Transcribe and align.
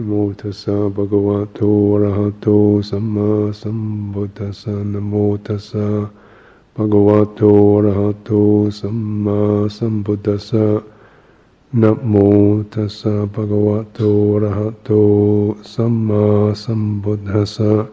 Namo 0.00 0.34
tassa 0.34 0.90
bhagavato 0.90 1.94
arahato 1.94 2.82
samma 2.82 3.54
sambuddhassa. 3.54 4.82
Namo 4.82 5.38
tassa 5.38 6.10
bhagavato 6.74 7.78
arahato 7.78 8.72
samma 8.74 9.70
sambuddhassa. 9.70 10.82
Namo 11.74 12.64
tassa 12.70 13.24
bhagavato 13.30 14.34
arahato 14.34 15.62
samma 15.62 16.50
sambuddhassa. 16.56 17.88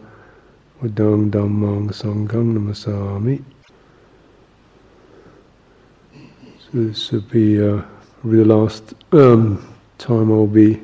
Buddhang 0.82 1.30
dhammang 1.30 1.94
sanghang 1.94 2.50
namasami. 2.58 3.40
So 6.58 6.68
this 6.72 7.10
be 7.30 7.62
uh, 7.62 7.80
the 8.24 8.44
last 8.44 8.92
um, 9.12 9.64
time 9.98 10.32
I'll 10.32 10.48
be 10.48 10.80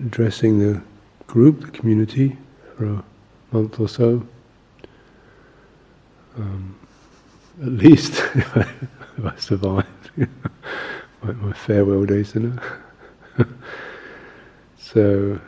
addressing 0.00 0.58
the 0.58 0.82
group, 1.26 1.60
the 1.60 1.70
community, 1.70 2.36
for 2.76 2.86
a 2.86 3.04
month 3.52 3.80
or 3.80 3.88
so. 3.88 4.26
Um, 6.36 6.76
at 7.62 7.68
least 7.68 8.22
if 8.34 8.56
I, 9.24 9.36
survive, 9.38 9.86
my, 11.22 11.32
my 11.32 11.52
farewell 11.52 12.04
days, 12.04 12.34
know. 12.34 12.58
so, 14.78 15.40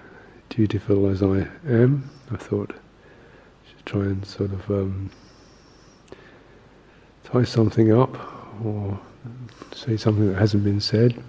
dutiful 0.48 1.08
as 1.08 1.22
I 1.22 1.46
am, 1.66 2.08
I 2.30 2.36
thought 2.36 2.72
I 2.72 3.68
should 3.68 3.86
try 3.86 4.00
and 4.02 4.24
sort 4.24 4.52
of 4.52 4.70
um, 4.70 5.10
tie 7.24 7.44
something 7.44 7.92
up 7.92 8.16
or 8.64 8.98
say 9.74 9.96
something 9.96 10.32
that 10.32 10.38
hasn't 10.38 10.64
been 10.64 10.80
said. 10.80 11.22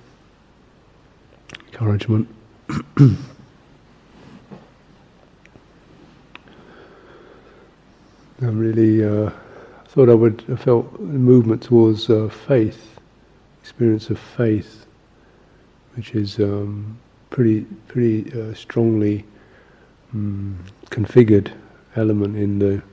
Encouragement. 1.67 2.27
I 8.41 8.45
really 8.45 9.03
uh, 9.03 9.31
thought 9.87 10.07
I 10.07 10.13
would 10.13 10.41
have 10.41 10.61
felt 10.61 10.93
a 10.99 11.01
movement 11.01 11.63
towards 11.63 12.11
uh, 12.11 12.29
faith, 12.29 12.99
experience 13.61 14.11
of 14.11 14.19
faith, 14.19 14.85
which 15.95 16.13
is 16.13 16.37
um, 16.39 16.99
pretty 17.31 17.61
pretty 17.87 18.31
uh, 18.39 18.53
strongly 18.53 19.25
um, 20.13 20.63
configured 20.91 21.51
element 21.95 22.37
in 22.37 22.59
the 22.59 22.83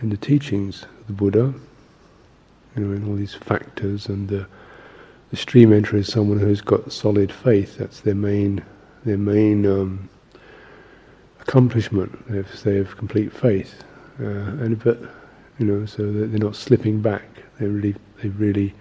in 0.00 0.10
the 0.10 0.16
teachings 0.16 0.82
of 0.82 1.06
the 1.06 1.12
Buddha. 1.12 1.54
You 2.76 2.84
know, 2.84 2.96
in 2.96 3.08
all 3.08 3.14
these 3.14 3.34
factors 3.34 4.06
and 4.06 4.28
the 4.28 4.44
the 5.30 5.36
stream 5.36 5.70
enterer 5.70 5.98
is 6.00 6.08
someone 6.08 6.40
who's 6.40 6.60
got 6.60 6.90
solid 6.90 7.30
faith. 7.30 7.78
That's 7.78 8.00
their 8.00 8.16
main 8.16 8.62
their 9.04 9.18
main 9.18 9.66
um, 9.66 10.08
accomplishment. 11.40 12.16
If 12.28 12.62
they 12.62 12.76
have 12.76 12.96
complete 12.96 13.32
faith, 13.32 13.84
uh, 14.20 14.24
and 14.24 14.82
but 14.82 15.00
you 15.58 15.66
know, 15.66 15.86
so 15.86 16.10
that 16.10 16.26
they're 16.26 16.38
not 16.38 16.56
slipping 16.56 17.00
back. 17.00 17.24
They 17.58 17.66
really 17.66 17.94
they 18.22 18.28
really 18.28 18.74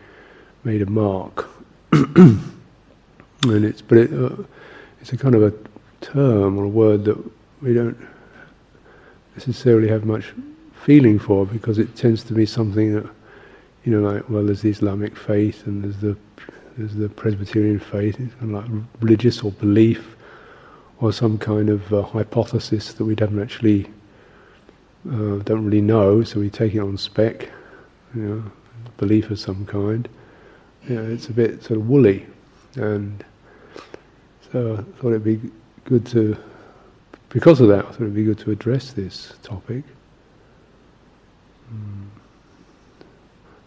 made 0.63 0.81
a 0.81 0.85
mark. 0.89 1.49
and 1.91 2.41
it's 3.43 3.81
but 3.81 3.97
it, 3.97 4.13
uh, 4.13 4.35
it's 4.99 5.13
a 5.13 5.17
kind 5.17 5.35
of 5.35 5.43
a 5.43 5.53
term 6.01 6.57
or 6.57 6.65
a 6.65 6.69
word 6.69 7.05
that 7.05 7.17
we 7.61 7.73
don't 7.73 7.97
necessarily 9.35 9.87
have 9.87 10.05
much 10.05 10.33
feeling 10.83 11.19
for 11.19 11.45
because 11.45 11.77
it 11.77 11.95
tends 11.95 12.23
to 12.23 12.33
be 12.33 12.45
something 12.45 12.93
that 12.93 13.07
you 13.83 13.91
know 13.91 14.11
like 14.11 14.27
well 14.29 14.43
there's 14.43 14.61
the 14.61 14.69
Islamic 14.69 15.15
faith 15.15 15.65
and 15.67 15.83
there's 15.83 15.97
the 15.97 16.17
there's 16.77 16.95
the 16.95 17.09
Presbyterian 17.09 17.79
faith, 17.79 18.17
kind 18.17 18.55
of 18.55 18.71
like 18.71 18.83
religious 19.01 19.41
or 19.43 19.51
belief, 19.51 20.15
or 20.99 21.11
some 21.11 21.37
kind 21.37 21.69
of 21.69 21.93
uh, 21.93 22.01
hypothesis 22.03 22.93
that 22.93 23.05
we 23.05 23.15
don't 23.15 23.41
actually 23.41 23.87
uh, 25.09 25.37
don't 25.39 25.65
really 25.65 25.81
know, 25.81 26.23
so 26.23 26.39
we 26.39 26.49
take 26.49 26.75
it 26.75 26.79
on 26.79 26.97
spec, 26.97 27.49
you 28.15 28.21
know, 28.21 28.43
belief 28.97 29.29
of 29.31 29.39
some 29.39 29.65
kind. 29.65 30.07
You 30.87 30.95
know, 30.95 31.09
it's 31.11 31.27
a 31.27 31.33
bit 31.33 31.63
sort 31.63 31.79
of 31.79 31.89
woolly, 31.89 32.25
and 32.75 33.23
so 34.51 34.73
I 34.73 34.99
thought 34.99 35.09
it'd 35.09 35.23
be 35.23 35.41
good 35.85 36.05
to, 36.07 36.37
because 37.29 37.61
of 37.61 37.67
that, 37.69 37.85
I 37.85 37.87
thought 37.89 38.01
it'd 38.01 38.15
be 38.15 38.23
good 38.23 38.39
to 38.39 38.51
address 38.51 38.93
this 38.93 39.33
topic. 39.43 39.83
Mm. 41.73 42.07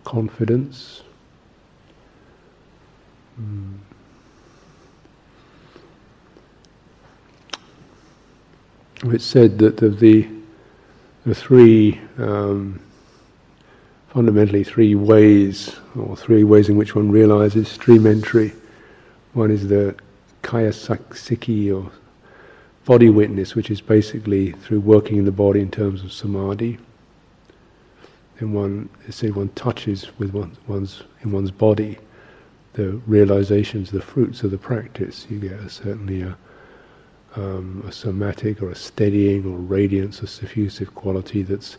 Confidence, 0.04 1.03
Mm. 3.40 3.78
It's 9.06 9.24
said 9.24 9.58
that 9.58 9.82
of 9.82 9.98
the 9.98 10.28
the 11.26 11.34
three 11.34 12.00
um, 12.18 12.80
fundamentally 14.08 14.62
three 14.62 14.94
ways 14.94 15.74
or 15.96 16.16
three 16.16 16.44
ways 16.44 16.68
in 16.68 16.76
which 16.76 16.94
one 16.94 17.10
realizes 17.10 17.68
stream 17.68 18.06
entry. 18.06 18.52
One 19.32 19.50
is 19.50 19.66
the 19.66 19.96
kaya 20.42 20.70
sakkhi 20.70 21.74
or 21.74 21.90
body 22.84 23.10
witness, 23.10 23.54
which 23.54 23.70
is 23.70 23.80
basically 23.80 24.52
through 24.52 24.80
working 24.80 25.16
in 25.16 25.24
the 25.24 25.32
body 25.32 25.60
in 25.60 25.70
terms 25.70 26.04
of 26.04 26.12
samadhi. 26.12 26.78
Then 28.38 28.52
one, 28.52 28.88
say, 29.10 29.30
one 29.30 29.48
touches 29.50 30.16
with 30.18 30.32
one, 30.32 30.56
one's 30.66 31.02
in 31.22 31.32
one's 31.32 31.50
body 31.50 31.98
the 32.74 33.00
realizations, 33.06 33.90
the 33.90 34.00
fruits 34.00 34.42
of 34.42 34.50
the 34.50 34.58
practice. 34.58 35.26
You 35.30 35.38
get 35.38 35.52
a, 35.52 35.70
certainly 35.70 36.22
a, 36.22 36.36
um, 37.36 37.82
a 37.86 37.92
somatic 37.92 38.62
or 38.62 38.70
a 38.70 38.74
steadying 38.74 39.46
or 39.46 39.56
radiance, 39.56 40.20
a 40.20 40.26
suffusive 40.26 40.94
quality 40.94 41.42
that's 41.42 41.78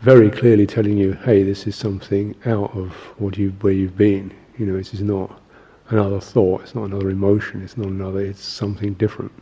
very 0.00 0.30
clearly 0.30 0.66
telling 0.66 0.96
you, 0.96 1.12
hey, 1.12 1.42
this 1.42 1.66
is 1.66 1.76
something 1.76 2.34
out 2.46 2.74
of 2.74 2.92
what 3.18 3.36
you 3.36 3.50
where 3.60 3.72
you've 3.72 3.98
been. 3.98 4.32
You 4.58 4.66
know, 4.66 4.76
this 4.78 4.94
is 4.94 5.02
not 5.02 5.40
another 5.90 6.20
thought, 6.20 6.62
it's 6.62 6.74
not 6.74 6.84
another 6.84 7.10
emotion, 7.10 7.62
it's 7.62 7.76
not 7.76 7.88
another, 7.88 8.20
it's 8.20 8.42
something 8.42 8.94
different. 8.94 9.32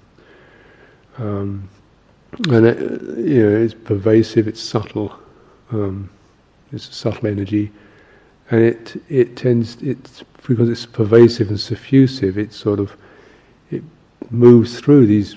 Um, 1.18 1.68
and 2.50 2.66
it, 2.66 2.78
you 3.18 3.42
know, 3.42 3.56
it's 3.56 3.74
pervasive, 3.74 4.48
it's 4.48 4.60
subtle, 4.60 5.16
um, 5.70 6.10
it's 6.72 6.88
a 6.88 6.92
subtle 6.92 7.28
energy 7.28 7.70
and 8.50 8.62
it 8.62 9.03
it 9.09 9.36
tends 9.36 9.76
it's 9.82 10.22
because 10.47 10.69
it's 10.70 10.86
pervasive 10.86 11.48
and 11.48 11.59
suffusive. 11.59 12.36
It 12.38 12.53
sort 12.53 12.81
of 12.81 12.97
it 13.70 13.82
moves 14.31 14.81
through 14.81 15.06
these 15.06 15.36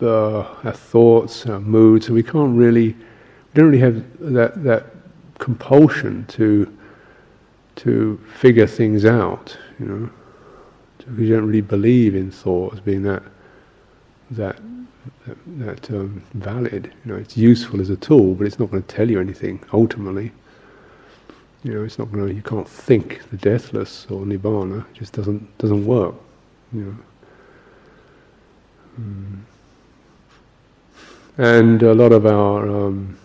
uh, 0.00 0.40
our 0.64 0.72
thoughts, 0.72 1.46
our 1.46 1.60
moods, 1.60 2.06
and 2.06 2.14
we 2.14 2.22
can't 2.22 2.56
really 2.56 2.88
we 2.88 3.54
don't 3.54 3.66
really 3.66 3.78
have 3.78 4.04
that 4.20 4.62
that 4.62 4.86
compulsion 5.38 6.24
to 6.26 6.72
to 7.76 8.20
figure 8.36 8.66
things 8.66 9.04
out. 9.04 9.56
You 9.80 9.86
know, 9.86 10.10
because 10.98 11.18
you 11.18 11.34
don't 11.34 11.46
really 11.46 11.60
believe 11.60 12.14
in 12.14 12.30
thought 12.30 12.74
as 12.74 12.80
being 12.80 13.02
that 13.02 13.22
that 14.30 14.60
that, 15.26 15.36
that 15.58 15.90
um, 15.90 16.22
valid. 16.34 16.92
You 17.04 17.12
know, 17.12 17.18
it's 17.18 17.36
useful 17.36 17.80
as 17.80 17.90
a 17.90 17.96
tool, 17.96 18.34
but 18.34 18.46
it's 18.46 18.60
not 18.60 18.70
going 18.70 18.82
to 18.82 18.94
tell 18.94 19.10
you 19.10 19.20
anything 19.20 19.60
ultimately. 19.72 20.32
You 21.64 21.74
know, 21.74 21.84
it's 21.84 21.98
not 21.98 22.10
going 22.10 22.28
to. 22.28 22.34
You 22.34 22.42
can't 22.42 22.68
think 22.68 23.22
the 23.30 23.36
deathless 23.36 24.06
or 24.10 24.24
nibbana. 24.24 24.80
It 24.80 24.94
just 24.94 25.12
doesn't 25.12 25.58
doesn't 25.58 25.86
work. 25.86 26.14
You 26.72 26.80
know. 26.80 26.96
Mm. 29.00 29.38
And 31.38 31.82
a 31.82 31.94
lot 31.94 32.12
of 32.12 32.26
our 32.26 32.68
um, 32.68 33.16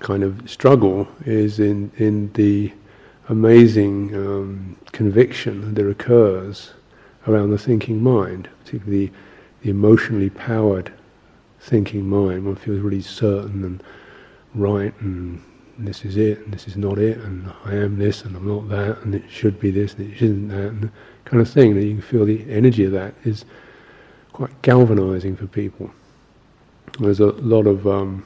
kind 0.00 0.22
of 0.22 0.50
struggle 0.50 1.06
is 1.26 1.60
in 1.60 1.92
in 1.98 2.32
the 2.32 2.72
amazing 3.28 4.14
um, 4.16 4.76
conviction 4.92 5.74
that 5.74 5.88
occurs 5.88 6.72
around 7.26 7.50
the 7.50 7.58
thinking 7.58 8.02
mind, 8.02 8.48
particularly 8.64 9.06
the, 9.06 9.12
the 9.62 9.70
emotionally 9.70 10.30
powered 10.30 10.92
thinking 11.60 12.08
mind. 12.08 12.44
One 12.44 12.56
feels 12.56 12.80
really 12.80 13.02
certain 13.02 13.64
and 13.64 13.82
right 14.54 14.94
and 15.00 15.42
this 15.86 16.04
is 16.04 16.16
it, 16.16 16.38
and 16.40 16.52
this 16.52 16.66
is 16.66 16.76
not 16.76 16.98
it, 16.98 17.18
and 17.18 17.52
I 17.64 17.74
am 17.74 17.98
this, 17.98 18.24
and 18.24 18.34
I'm 18.36 18.46
not 18.46 18.68
that, 18.68 19.02
and 19.02 19.14
it 19.14 19.24
should 19.28 19.60
be 19.60 19.70
this, 19.70 19.94
and 19.94 20.10
it 20.10 20.16
shouldn't 20.16 20.48
that, 20.48 20.68
and 20.68 20.90
kind 21.24 21.40
of 21.42 21.48
thing 21.48 21.74
that 21.74 21.84
you 21.84 21.92
can 21.92 22.02
feel 22.02 22.24
the 22.24 22.44
energy 22.50 22.84
of 22.84 22.92
that 22.92 23.14
is 23.24 23.44
quite 24.32 24.50
galvanizing 24.62 25.36
for 25.36 25.46
people. 25.46 25.90
There's 26.98 27.20
a 27.20 27.26
lot 27.26 27.66
of, 27.66 27.86
um, 27.86 28.24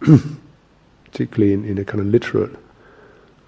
particularly 1.04 1.52
in, 1.52 1.64
in, 1.64 1.78
a 1.78 1.84
kind 1.84 2.00
of 2.00 2.06
literate 2.06 2.56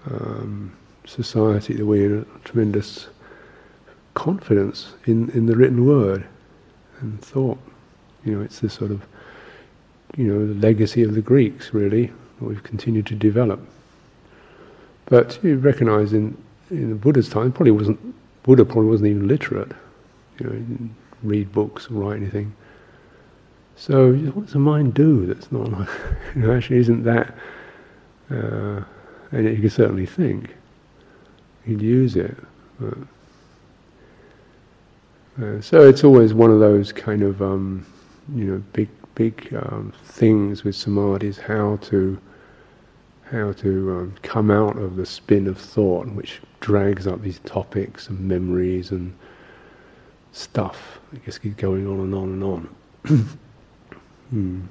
um, 0.05 0.71
society, 1.05 1.73
that 1.73 1.85
we're 1.85 2.05
in 2.05 2.19
a 2.21 2.39
tremendous 2.47 3.07
confidence 4.13 4.93
in, 5.05 5.29
in 5.31 5.47
the 5.47 5.55
written 5.55 5.85
word 5.85 6.25
and 7.01 7.19
thought. 7.21 7.57
You 8.23 8.35
know, 8.35 8.41
it's 8.43 8.59
this 8.59 8.73
sort 8.73 8.91
of, 8.91 9.05
you 10.15 10.25
know, 10.25 10.47
the 10.47 10.53
legacy 10.53 11.03
of 11.03 11.15
the 11.15 11.21
Greeks, 11.21 11.73
really, 11.73 12.11
we've 12.49 12.63
continued 12.63 13.05
to 13.07 13.15
develop. 13.15 13.59
But 15.05 15.39
you 15.43 15.57
recognise 15.57 16.13
in 16.13 16.37
in 16.69 16.89
the 16.89 16.95
Buddha's 16.95 17.29
time, 17.29 17.51
probably 17.51 17.71
wasn't 17.71 17.99
Buddha 18.43 18.65
probably 18.65 18.89
wasn't 18.89 19.09
even 19.09 19.27
literate. 19.27 19.71
you 20.39 20.49
know, 20.49 20.89
read 21.23 21.51
books 21.51 21.89
or 21.89 21.93
write 21.95 22.17
anything. 22.17 22.53
So 23.75 24.13
what 24.13 24.45
does 24.45 24.53
the 24.53 24.59
mind 24.59 24.93
do 24.93 25.25
that's 25.25 25.51
not 25.51 25.71
like, 25.71 25.89
you 26.35 26.41
know, 26.41 26.55
actually 26.55 26.77
isn't 26.77 27.03
that, 27.03 27.35
uh, 28.29 28.81
and 29.31 29.45
you 29.45 29.57
can 29.57 29.69
certainly 29.69 30.05
think, 30.05 30.55
you'd 31.65 31.81
use 31.81 32.15
it. 32.15 32.37
But, 32.79 32.97
uh, 35.41 35.61
so 35.61 35.87
it's 35.87 36.03
always 36.03 36.33
one 36.33 36.51
of 36.51 36.59
those 36.59 36.91
kind 36.91 37.23
of, 37.23 37.41
um, 37.41 37.85
you 38.35 38.45
know, 38.45 38.63
big, 38.73 38.89
big 39.15 39.53
um, 39.55 39.91
things 40.05 40.63
with 40.63 40.75
samadhi 40.75 41.27
is 41.27 41.37
how 41.37 41.77
to, 41.83 42.19
how 43.31 43.51
to 43.53 43.91
um, 43.97 44.15
come 44.21 44.51
out 44.51 44.77
of 44.77 44.95
the 44.95 45.05
spin 45.05 45.47
of 45.47 45.57
thought, 45.57 46.07
which 46.07 46.41
drags 46.59 47.07
up 47.07 47.21
these 47.21 47.39
topics 47.39 48.07
and 48.07 48.19
memories 48.19 48.91
and 48.91 49.13
stuff. 50.31 50.99
I 51.13 51.17
guess 51.17 51.37
keep 51.37 51.57
going 51.57 51.87
on 51.87 51.99
and 51.99 52.15
on 52.15 52.29
and 52.29 52.43
on. 52.43 52.69
hmm. 54.29 54.61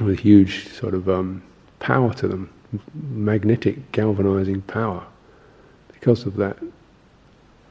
With 0.00 0.20
huge 0.20 0.68
sort 0.68 0.94
of 0.94 1.08
um, 1.08 1.42
power 1.80 2.14
to 2.14 2.28
them, 2.28 2.50
magnetic, 2.94 3.90
galvanizing 3.92 4.62
power, 4.62 5.04
because 5.92 6.24
of 6.24 6.36
that 6.36 6.56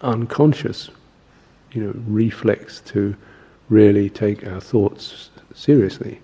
unconscious, 0.02 0.90
you 1.72 1.84
know, 1.84 1.94
reflex 2.08 2.82
to 2.82 3.16
really 3.70 4.10
take 4.10 4.46
our 4.46 4.60
thoughts 4.60 5.30
seriously. 5.54 6.20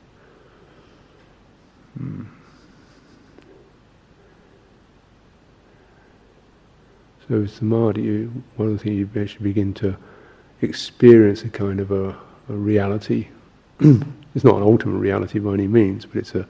Hmm. 1.97 2.23
So 7.27 7.39
with 7.39 7.53
samadhi, 7.53 8.25
one 8.57 8.67
of 8.67 8.73
the 8.73 8.79
things 8.79 8.97
you 8.97 9.21
actually 9.21 9.43
begin 9.43 9.73
to 9.75 9.95
experience 10.61 11.43
a 11.43 11.49
kind 11.49 11.79
of 11.79 11.91
a, 11.91 12.09
a 12.49 12.53
reality. 12.53 13.29
it's 13.79 14.43
not 14.43 14.57
an 14.57 14.63
ultimate 14.63 14.97
reality 14.97 15.39
by 15.39 15.53
any 15.53 15.67
means, 15.67 16.05
but 16.05 16.17
it's 16.17 16.35
a 16.35 16.45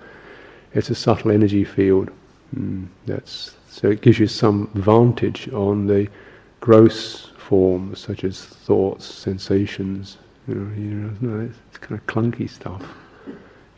it's 0.74 0.90
a 0.90 0.96
subtle 0.96 1.30
energy 1.30 1.64
field. 1.64 2.10
Mm, 2.56 2.88
that's 3.06 3.56
so 3.70 3.90
it 3.90 4.02
gives 4.02 4.18
you 4.18 4.26
some 4.26 4.68
vantage 4.74 5.48
on 5.54 5.86
the 5.86 6.08
gross 6.60 7.32
forms 7.38 8.00
such 8.00 8.24
as 8.24 8.44
thoughts, 8.44 9.06
sensations. 9.06 10.18
You 10.48 10.56
know, 10.56 10.76
you 10.76 11.18
know 11.22 11.46
it's, 11.46 11.58
it's 11.70 11.78
kind 11.78 12.00
of 12.00 12.08
clunky 12.08 12.50
stuff. 12.50 12.84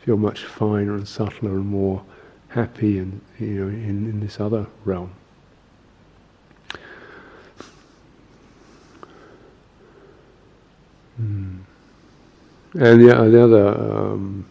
Feel 0.00 0.16
much 0.16 0.44
finer 0.44 0.94
and 0.94 1.06
subtler 1.06 1.50
and 1.50 1.66
more 1.66 2.02
happy 2.48 2.98
and 2.98 3.20
you 3.38 3.66
know 3.66 3.68
in, 3.68 4.08
in 4.08 4.20
this 4.20 4.40
other 4.40 4.66
realm. 4.86 5.10
Mm. 11.20 11.58
And 12.74 13.00
the, 13.00 13.06
the 13.06 13.44
other 13.44 13.68
um, 13.68 14.46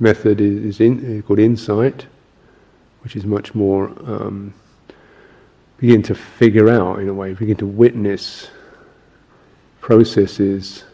method 0.00 0.40
is, 0.40 0.80
in, 0.80 1.22
called 1.22 1.38
insight, 1.38 2.06
which 3.02 3.14
is 3.14 3.24
much 3.24 3.54
more 3.54 3.88
um, 4.06 4.52
begin 5.78 6.02
to 6.02 6.14
figure 6.14 6.68
out 6.68 6.98
in 6.98 7.08
a 7.08 7.14
way, 7.14 7.34
begin 7.34 7.56
to 7.56 7.66
witness 7.66 8.50
processes, 9.80 10.84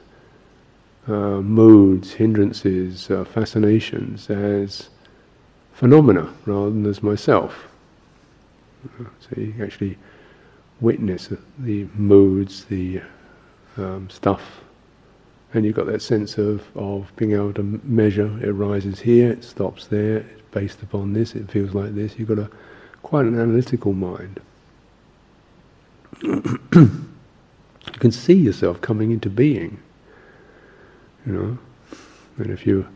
uh, 1.09 1.41
moods, 1.41 2.13
hindrances, 2.13 3.11
uh, 3.11 3.25
fascinations 3.25 4.29
as 4.31 4.91
phenomena 5.73 6.33
rather 6.45 6.71
than 6.71 6.87
as 6.87 7.03
myself. 7.03 7.67
So 8.99 9.41
you 9.41 9.55
actually 9.63 9.97
witness 10.81 11.33
the 11.59 11.89
moods, 11.95 12.67
the 12.67 13.01
um, 13.79 14.09
stuff 14.11 14.64
and 15.55 15.65
you've 15.65 15.77
got 15.77 15.87
that 15.87 16.03
sense 16.03 16.37
of, 16.37 16.65
of 16.77 17.13
being 17.17 17.33
able 17.33 17.55
to 17.55 17.81
measure 17.85 18.27
it 18.45 18.51
rises 18.51 18.99
here, 18.99 19.31
it 19.31 19.45
stops 19.45 19.87
there, 19.87 20.19
it's 20.19 20.43
based 20.51 20.83
upon 20.83 21.13
this, 21.13 21.37
it 21.37 21.49
feels 21.49 21.75
like 21.75 21.95
this. 21.95 22.19
You've 22.19 22.29
got 22.29 22.41
a 22.41 22.51
quite 23.03 23.25
an 23.25 23.39
analytical 23.39 23.93
mind. 23.93 24.41
you 26.23 27.07
can 27.93 28.11
see 28.11 28.35
yourself 28.35 28.81
coming 28.81 29.13
into 29.13 29.31
being, 29.31 29.81
you 31.25 31.33
know. 31.33 31.59
And 32.39 32.51
if 32.51 32.67
you 32.67 32.87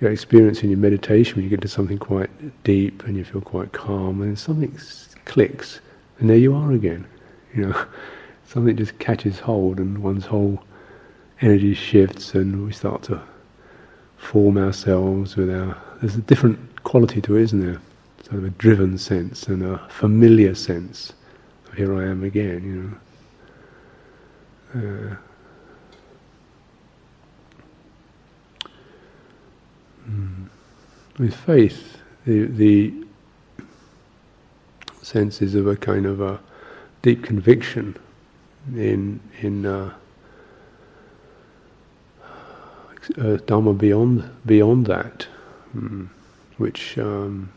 you 0.00 0.08
experience 0.08 0.62
in 0.62 0.70
your 0.70 0.78
meditation 0.78 1.36
when 1.36 1.44
you 1.44 1.50
get 1.50 1.62
to 1.62 1.68
something 1.68 1.98
quite 1.98 2.30
deep 2.64 3.04
and 3.04 3.16
you 3.16 3.24
feel 3.24 3.40
quite 3.40 3.72
calm, 3.72 4.22
and 4.22 4.36
something 4.36 4.76
clicks, 5.24 5.80
and 6.18 6.28
there 6.28 6.36
you 6.36 6.54
are 6.54 6.72
again. 6.72 7.06
You 7.54 7.66
know, 7.66 7.84
something 8.46 8.76
just 8.76 8.98
catches 8.98 9.38
hold, 9.38 9.78
and 9.78 10.02
one's 10.02 10.26
whole 10.26 10.62
energy 11.40 11.74
shifts 11.74 12.34
and 12.34 12.64
we 12.64 12.72
start 12.72 13.02
to 13.04 13.20
form 14.16 14.56
ourselves 14.58 15.36
with 15.36 15.50
our. 15.50 15.76
There's 16.00 16.16
a 16.16 16.22
different 16.22 16.84
quality 16.84 17.20
to 17.22 17.36
it, 17.36 17.42
isn't 17.42 17.60
there? 17.60 17.80
Sort 18.22 18.38
of 18.38 18.44
a 18.44 18.50
driven 18.50 18.98
sense 18.98 19.46
and 19.46 19.62
a 19.62 19.78
familiar 19.88 20.54
sense. 20.54 21.12
Of 21.68 21.74
here 21.74 21.94
I 21.94 22.04
am 22.04 22.24
again, 22.24 22.64
you 22.64 22.82
know. 22.82 22.96
Uh, 24.74 25.16
mm. 30.10 30.48
With 31.18 31.34
faith, 31.34 31.98
the, 32.26 32.44
the 32.46 32.92
sense 35.02 35.40
is 35.40 35.54
of 35.54 35.66
a 35.66 35.76
kind 35.76 36.04
of 36.04 36.20
a 36.20 36.40
deep 37.02 37.22
conviction 37.22 37.96
in 38.74 39.20
in. 39.40 39.66
Uh, 39.66 39.94
uh, 43.18 43.36
Dharma 43.46 43.72
beyond 43.72 44.28
beyond 44.44 44.86
that, 44.86 45.26
mm, 45.76 46.08
which 46.58 46.98
um, 46.98 47.50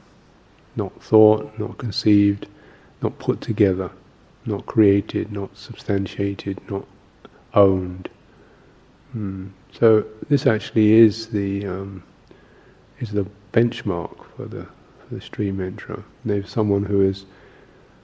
not 0.75 1.01
thought, 1.01 1.57
not 1.59 1.77
conceived, 1.77 2.47
not 3.01 3.17
put 3.19 3.41
together, 3.41 3.89
not 4.45 4.65
created, 4.65 5.31
not 5.31 5.55
substantiated, 5.57 6.59
not 6.69 6.85
owned. 7.53 8.09
Mm. 9.15 9.49
So 9.71 10.05
this 10.29 10.45
actually 10.45 10.93
is 10.93 11.27
the 11.27 11.65
um, 11.65 12.03
is 12.99 13.11
the 13.11 13.25
benchmark 13.53 14.25
for 14.35 14.45
the 14.45 14.63
for 14.63 15.15
the 15.15 15.21
stream 15.21 15.57
enterer. 15.57 16.03
There's 16.25 16.49
someone 16.49 16.85
who 16.85 17.01
is 17.01 17.25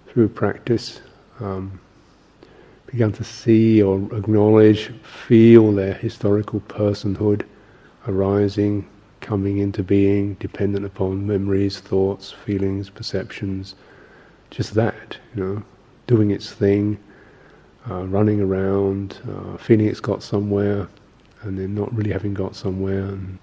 through 0.08 0.30
practice 0.30 1.02
um, 1.40 1.80
begun 2.88 3.12
to 3.14 3.24
see 3.24 3.82
or 3.82 3.98
acknowledge, 4.16 4.92
feel 5.04 5.72
their 5.72 5.94
historical 5.94 6.60
personhood 6.62 7.44
arising, 8.08 8.88
coming 9.22 9.58
into 9.58 9.84
being, 9.84 10.36
dependent 10.36 10.86
upon 10.86 11.26
memories, 11.26 11.80
thoughts, 11.80 12.32
feelings, 12.32 12.90
perceptions, 12.90 13.76
just 14.52 14.74
that, 14.76 15.18
you 15.36 15.44
know, 15.44 15.64
doing 16.08 16.32
its 16.32 16.52
thing, 16.52 16.98
uh, 17.90 18.06
running 18.06 18.40
around, 18.42 19.20
uh, 19.30 19.58
feeling 19.58 19.88
it's 19.88 20.00
got 20.00 20.22
somewhere, 20.22 20.88
and 21.42 21.58
then 21.58 21.74
not 21.76 21.94
really 21.96 22.12
having 22.12 22.34
got 22.34 22.56
somewhere, 22.56 23.06
and 23.06 23.38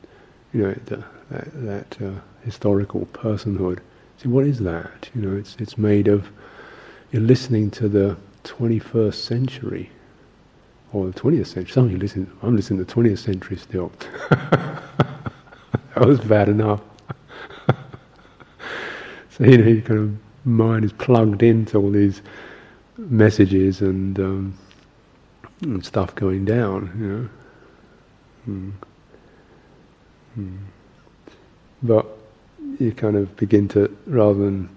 you 0.53 0.63
know 0.63 0.75
the, 0.87 1.03
that, 1.31 1.65
that 1.67 2.03
uh, 2.03 2.21
historical 2.45 3.07
personhood. 3.13 3.79
See, 4.19 4.29
what 4.29 4.47
is 4.47 4.59
that? 4.61 5.09
You 5.15 5.23
know, 5.23 5.37
it's 5.37 5.57
it's 5.59 5.79
made 5.79 6.09
of. 6.09 6.29
You're 7.13 7.23
listening 7.23 7.71
to 7.73 7.89
the 7.89 8.17
21st 8.45 9.15
century 9.15 9.91
or 10.93 11.07
the 11.07 11.19
20th 11.19 11.47
century. 11.47 11.73
Some 11.73 11.85
of 11.87 11.93
you 11.93 11.99
listen, 11.99 12.31
I'm 12.43 12.57
listening 12.57 12.85
to 12.85 12.85
the 12.85 12.93
20th 12.93 13.19
century 13.19 13.57
still. 13.57 13.93
that 14.31 14.83
was 15.97 16.21
bad 16.21 16.49
enough. 16.49 16.81
so, 19.31 19.45
you 19.45 19.59
know, 19.59 19.67
your 19.67 19.83
kind 19.83 20.01
of 20.01 20.47
mind 20.47 20.85
is 20.85 20.93
plugged 20.93 21.43
into 21.43 21.79
all 21.79 21.91
these 21.91 22.23
messages 22.99 23.81
and, 23.81 24.19
um, 24.19 24.59
and 25.63 25.85
stuff 25.85 26.15
going 26.15 26.45
down, 26.45 26.93
you 26.99 27.09
know. 27.09 27.29
Hmm. 28.45 28.71
Hmm. 30.35 30.57
But 31.83 32.07
you 32.79 32.93
kind 32.93 33.17
of 33.17 33.35
begin 33.37 33.69
to, 33.69 33.97
rather 34.07 34.39
than 34.39 34.69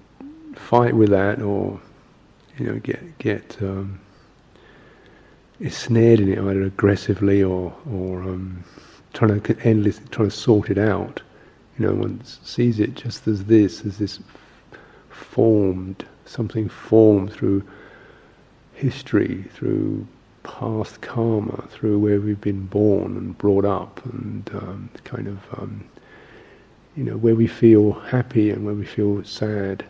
fight 0.55 0.95
with 0.95 1.09
that 1.09 1.41
or 1.41 1.79
you 2.57 2.65
know, 2.65 2.79
get 2.79 3.17
get 3.19 3.57
um, 3.61 3.99
snared 5.69 6.19
in 6.19 6.31
it 6.31 6.39
either 6.39 6.63
aggressively 6.63 7.43
or 7.43 7.73
or 7.91 8.21
um, 8.23 8.63
trying 9.13 9.41
to 9.41 9.57
endless 9.61 9.99
trying 10.11 10.29
to 10.29 10.35
sort 10.35 10.69
it 10.69 10.77
out. 10.77 11.21
You 11.77 11.87
know, 11.87 11.93
one 11.93 12.23
sees 12.23 12.79
it 12.79 12.95
just 12.95 13.27
as 13.27 13.45
this, 13.45 13.85
as 13.85 13.97
this 13.97 14.19
formed 15.09 16.05
something 16.25 16.69
formed 16.69 17.31
through 17.33 17.63
history, 18.73 19.43
through 19.53 20.07
past 20.43 21.01
karma, 21.01 21.67
through 21.69 21.99
where 21.99 22.21
we've 22.21 22.39
been 22.39 22.65
born 22.67 23.17
and 23.17 23.37
brought 23.37 23.65
up, 23.65 24.03
and 24.05 24.49
um, 24.53 24.89
kind 25.03 25.27
of 25.27 25.39
um, 25.59 25.83
you 26.95 27.03
know 27.03 27.17
where 27.17 27.35
we 27.35 27.47
feel 27.47 27.91
happy 27.93 28.49
and 28.51 28.65
where 28.65 28.75
we 28.75 28.85
feel 28.85 29.23
sad, 29.23 29.83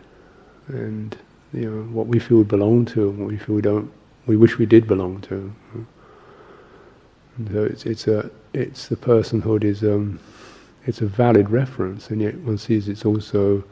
and 0.68 1.16
you 1.52 1.70
know, 1.70 1.82
what 1.92 2.06
we 2.06 2.18
feel 2.18 2.38
we 2.38 2.44
belong 2.44 2.84
to 2.86 3.08
and 3.08 3.18
what 3.18 3.28
we 3.28 3.36
feel 3.36 3.54
we 3.54 3.62
don't, 3.62 3.90
we 4.26 4.36
wish 4.36 4.58
we 4.58 4.66
did 4.66 4.86
belong 4.86 5.20
to. 5.22 5.52
And 7.36 7.50
so 7.52 7.64
it's 7.64 7.84
it's 7.86 8.08
a 8.08 8.30
it's 8.54 8.88
the 8.88 8.96
personhood 8.96 9.62
is 9.64 9.82
um, 9.82 10.18
it's 10.86 11.00
a 11.00 11.06
valid 11.06 11.50
reference, 11.50 12.10
and 12.10 12.20
yet 12.20 12.36
one 12.38 12.58
sees 12.58 12.88
it's 12.88 13.04
also 13.04 13.62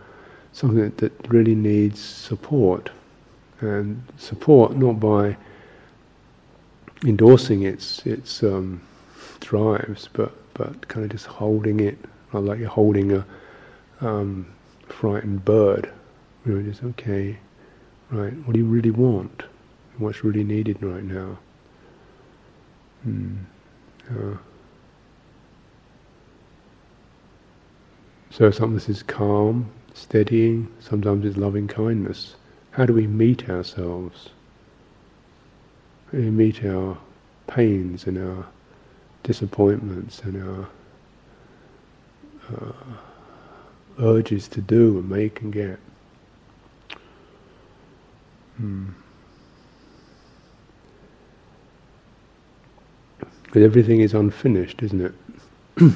something 0.52 0.80
that, 0.80 0.98
that 0.98 1.12
really 1.28 1.54
needs 1.54 2.00
support, 2.00 2.90
and 3.60 4.02
support 4.18 4.76
not 4.76 5.00
by 5.00 5.36
endorsing 7.04 7.62
its 7.62 8.04
its 8.06 8.42
um, 8.42 8.80
drives, 9.40 10.08
but 10.12 10.32
but 10.54 10.86
kind 10.88 11.04
of 11.04 11.10
just 11.10 11.26
holding 11.26 11.80
it, 11.80 11.98
like 12.32 12.58
you're 12.58 12.68
holding 12.68 13.12
a 13.12 13.24
um, 14.00 14.46
frightened 14.88 15.44
bird. 15.44 15.90
You 16.44 16.52
know, 16.52 16.70
just 16.70 16.84
okay, 16.84 17.38
right? 18.10 18.32
What 18.46 18.52
do 18.52 18.58
you 18.58 18.66
really 18.66 18.90
want? 18.90 19.44
What's 19.98 20.24
really 20.24 20.44
needed 20.44 20.82
right 20.82 21.04
now? 21.04 21.38
Hmm. 23.02 23.36
Uh, 24.10 24.36
so 28.30 28.50
sometimes 28.50 28.88
it's 28.88 29.02
calm, 29.02 29.70
steadying. 29.94 30.68
Sometimes 30.80 31.24
it's 31.24 31.36
loving 31.36 31.68
kindness. 31.68 32.36
How 32.72 32.86
do 32.86 32.92
we 32.92 33.06
meet 33.06 33.48
ourselves? 33.48 34.30
How 36.06 36.18
do 36.18 36.24
we 36.24 36.30
meet 36.30 36.64
our 36.64 36.98
pains 37.46 38.06
and 38.06 38.18
our 38.18 38.46
disappointments 39.22 40.20
and 40.20 40.42
our 40.42 40.68
uh, 42.52 42.72
urges 44.00 44.48
to 44.48 44.60
do 44.60 44.98
and 44.98 45.08
make 45.08 45.40
and 45.40 45.52
get. 45.52 45.78
But 53.52 53.62
everything 53.62 54.00
is 54.00 54.14
unfinished, 54.14 54.82
isn't 54.82 55.00
it? 55.00 55.14
you, 55.80 55.92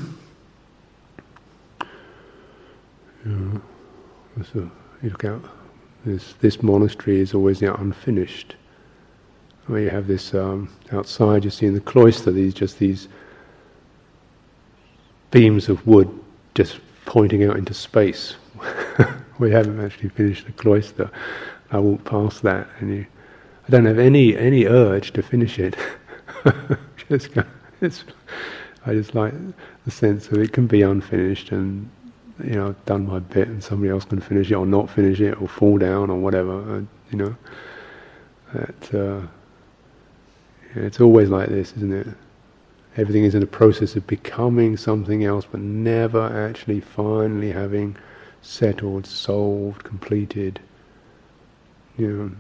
know, 3.25 3.61
you 4.55 5.11
look 5.11 5.25
out. 5.25 5.43
This 6.05 6.35
this 6.35 6.63
monastery 6.63 7.21
is 7.21 7.35
always 7.35 7.61
you 7.61 7.67
know, 7.69 7.75
unfinished. 7.75 8.55
You 9.69 9.91
have 9.91 10.07
this 10.07 10.33
um, 10.35 10.71
outside, 10.93 11.45
you 11.45 11.51
see 11.51 11.67
in 11.67 11.75
the 11.75 11.81
cloister 11.81 12.31
these 12.31 12.55
just 12.55 12.79
these 12.79 13.09
beams 15.31 15.69
of 15.69 15.87
wood 15.87 16.09
just 16.55 16.79
pointing 17.05 17.45
out 17.45 17.57
into 17.57 17.75
space. 17.75 18.37
we 19.39 19.51
haven't 19.51 19.81
actually 19.81 20.09
finished 20.11 20.47
the 20.47 20.53
cloister. 20.53 21.11
I 21.71 21.79
walk 21.79 22.05
past 22.05 22.43
that, 22.43 22.69
and 22.81 22.91
you, 22.91 23.07
I 23.67 23.71
don't 23.71 23.87
have 23.87 23.99
any 23.99 24.37
any 24.37 24.67
urge 24.67 25.13
to 25.13 25.23
finish 25.23 25.59
it. 25.59 25.77
just 27.09 27.31
I 28.87 28.95
just 28.95 29.15
like 29.15 29.35
the 29.85 29.91
sense 29.91 30.29
of 30.29 30.39
it 30.39 30.53
can 30.53 30.67
be 30.67 30.83
unfinished, 30.83 31.53
and 31.53 31.89
you 32.43 32.53
know, 32.53 32.69
I've 32.69 32.85
done 32.85 33.07
my 33.07 33.19
bit, 33.19 33.49
and 33.49 33.63
somebody 33.63 33.91
else 33.91 34.05
can 34.05 34.21
finish 34.21 34.51
it 34.51 34.55
or 34.55 34.67
not 34.67 34.89
finish 34.91 35.21
it 35.21 35.41
or 35.41 35.49
fall 35.49 35.79
down 35.79 36.11
or 36.11 36.19
whatever. 36.19 36.79
Uh, 36.79 36.83
you 37.11 37.19
know, 37.19 37.37
that 38.55 38.95
uh, 38.95 39.27
it's 40.75 41.01
always 41.01 41.29
like 41.29 41.49
this, 41.49 41.73
isn't 41.77 41.93
it? 41.93 42.07
Everything 42.97 43.25
is 43.25 43.35
in 43.35 43.43
a 43.43 43.47
process 43.47 43.95
of 43.95 44.07
becoming 44.07 44.77
something 44.77 45.25
else, 45.25 45.47
but 45.51 45.61
never 45.61 46.49
actually 46.49 46.81
finally 46.81 47.53
having 47.53 47.97
settled, 48.43 49.07
solved, 49.07 49.85
completed. 49.85 50.61
You 51.97 52.09
know, 52.09 52.31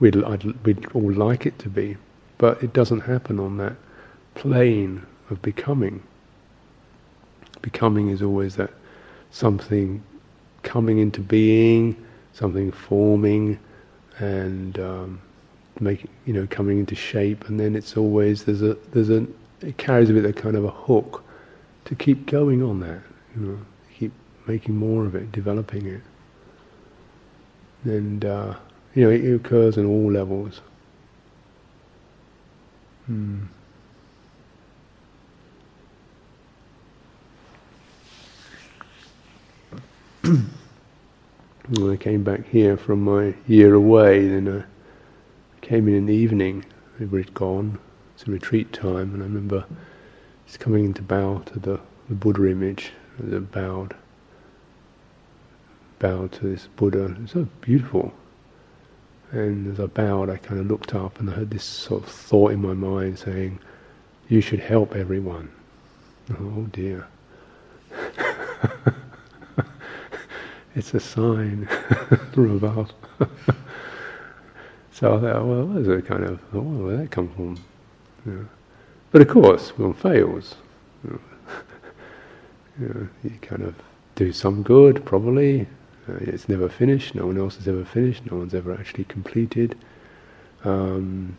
we'd, 0.00 0.16
we'd 0.64 0.86
all 0.92 1.12
like 1.12 1.46
it 1.46 1.58
to 1.60 1.68
be, 1.68 1.96
but 2.38 2.62
it 2.62 2.72
doesn't 2.72 3.00
happen 3.00 3.38
on 3.38 3.56
that 3.58 3.76
plane 4.34 5.06
of 5.30 5.40
becoming. 5.42 6.02
Becoming 7.60 8.08
is 8.08 8.22
always 8.22 8.56
that 8.56 8.70
something 9.30 10.02
coming 10.62 10.98
into 10.98 11.20
being, 11.20 11.96
something 12.32 12.72
forming, 12.72 13.58
and 14.18 14.78
um, 14.78 15.20
making 15.80 16.10
you 16.26 16.32
know 16.32 16.46
coming 16.50 16.78
into 16.78 16.94
shape, 16.94 17.48
and 17.48 17.58
then 17.58 17.74
it's 17.76 17.96
always 17.96 18.44
there's 18.44 18.62
a 18.62 18.74
there's 18.92 19.10
a 19.10 19.26
it 19.60 19.76
carries 19.78 20.10
with 20.10 20.24
it 20.24 20.28
a 20.28 20.32
kind 20.32 20.56
of 20.56 20.64
a 20.64 20.70
hook 20.70 21.24
to 21.84 21.94
keep 21.94 22.26
going 22.26 22.62
on 22.62 22.80
that, 22.80 23.00
you 23.34 23.42
know, 23.42 23.58
making 24.46 24.76
more 24.76 25.04
of 25.06 25.14
it, 25.14 25.32
developing 25.32 25.86
it. 25.86 26.02
And, 27.84 28.24
uh, 28.24 28.54
you 28.94 29.04
know, 29.04 29.10
it 29.10 29.34
occurs 29.34 29.76
in 29.76 29.86
all 29.86 30.10
levels. 30.10 30.60
Hmm. 33.06 33.44
when 40.22 41.90
I 41.90 41.96
came 41.96 42.22
back 42.22 42.46
here 42.46 42.76
from 42.76 43.02
my 43.02 43.34
year 43.46 43.74
away, 43.74 44.28
then 44.28 44.48
I 44.48 44.64
came 45.66 45.88
in 45.88 45.94
in 45.94 46.06
the 46.06 46.14
evening, 46.14 46.64
everybody'd 46.94 47.34
gone, 47.34 47.78
it's 48.14 48.26
a 48.28 48.30
retreat 48.30 48.72
time, 48.72 49.14
and 49.14 49.22
I 49.22 49.26
remember 49.26 49.64
just 50.46 50.60
coming 50.60 50.84
in 50.84 50.94
to 50.94 51.02
bow 51.02 51.38
to 51.46 51.58
the, 51.58 51.80
the 52.08 52.14
Buddha 52.14 52.48
image, 52.48 52.92
the 53.18 53.40
bowed, 53.40 53.96
bowed 56.02 56.32
to 56.32 56.48
this 56.48 56.68
Buddha. 56.76 57.16
It's 57.22 57.32
so 57.32 57.46
beautiful. 57.60 58.12
And 59.30 59.72
as 59.72 59.80
I 59.80 59.86
bowed, 59.86 60.28
I 60.28 60.36
kind 60.36 60.60
of 60.60 60.66
looked 60.66 60.94
up 60.94 61.20
and 61.20 61.30
I 61.30 61.34
had 61.34 61.50
this 61.50 61.64
sort 61.64 62.02
of 62.02 62.08
thought 62.10 62.50
in 62.50 62.60
my 62.60 62.74
mind 62.74 63.18
saying, 63.20 63.60
"You 64.28 64.40
should 64.42 64.60
help 64.60 64.94
everyone." 64.96 65.48
Oh 66.38 66.66
dear. 66.72 67.06
it's 70.74 70.92
a 70.92 71.00
sign 71.00 71.68
above. 72.36 72.92
so 74.90 75.16
I 75.16 75.20
thought, 75.20 75.46
well, 75.46 75.66
there's 75.66 75.88
a 75.88 76.02
kind 76.02 76.24
of, 76.24 76.40
oh, 76.52 76.60
where 76.60 76.96
did 76.96 77.06
that 77.06 77.10
come 77.10 77.28
from? 77.34 77.64
Yeah. 78.26 78.44
But 79.10 79.22
of 79.22 79.28
course, 79.28 79.76
one 79.78 79.94
fails. 79.94 80.56
You, 81.04 81.20
know, 82.78 83.08
you 83.22 83.30
kind 83.42 83.62
of 83.62 83.74
do 84.14 84.32
some 84.32 84.62
good, 84.62 85.04
probably. 85.04 85.66
Uh, 86.08 86.14
it's 86.20 86.48
never 86.48 86.68
finished. 86.68 87.14
No 87.14 87.26
one 87.26 87.38
else 87.38 87.56
has 87.56 87.68
ever 87.68 87.84
finished. 87.84 88.30
No 88.30 88.38
one's 88.38 88.54
ever 88.54 88.72
actually 88.74 89.04
completed. 89.04 89.76
Um, 90.64 91.36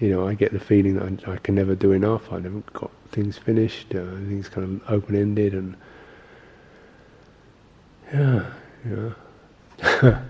you 0.00 0.10
know, 0.10 0.26
I 0.26 0.34
get 0.34 0.52
the 0.52 0.60
feeling 0.60 0.94
that 0.94 1.28
I, 1.28 1.32
I, 1.32 1.36
can 1.38 1.54
never 1.54 1.74
do 1.74 1.92
enough. 1.92 2.32
I 2.32 2.38
never 2.38 2.60
got 2.72 2.90
things 3.10 3.36
finished. 3.36 3.94
Uh, 3.94 4.04
things 4.28 4.48
kind 4.48 4.80
of 4.82 4.90
open-ended, 4.90 5.54
and 5.54 5.76
yeah, 8.12 8.50
yeah. 8.88 10.18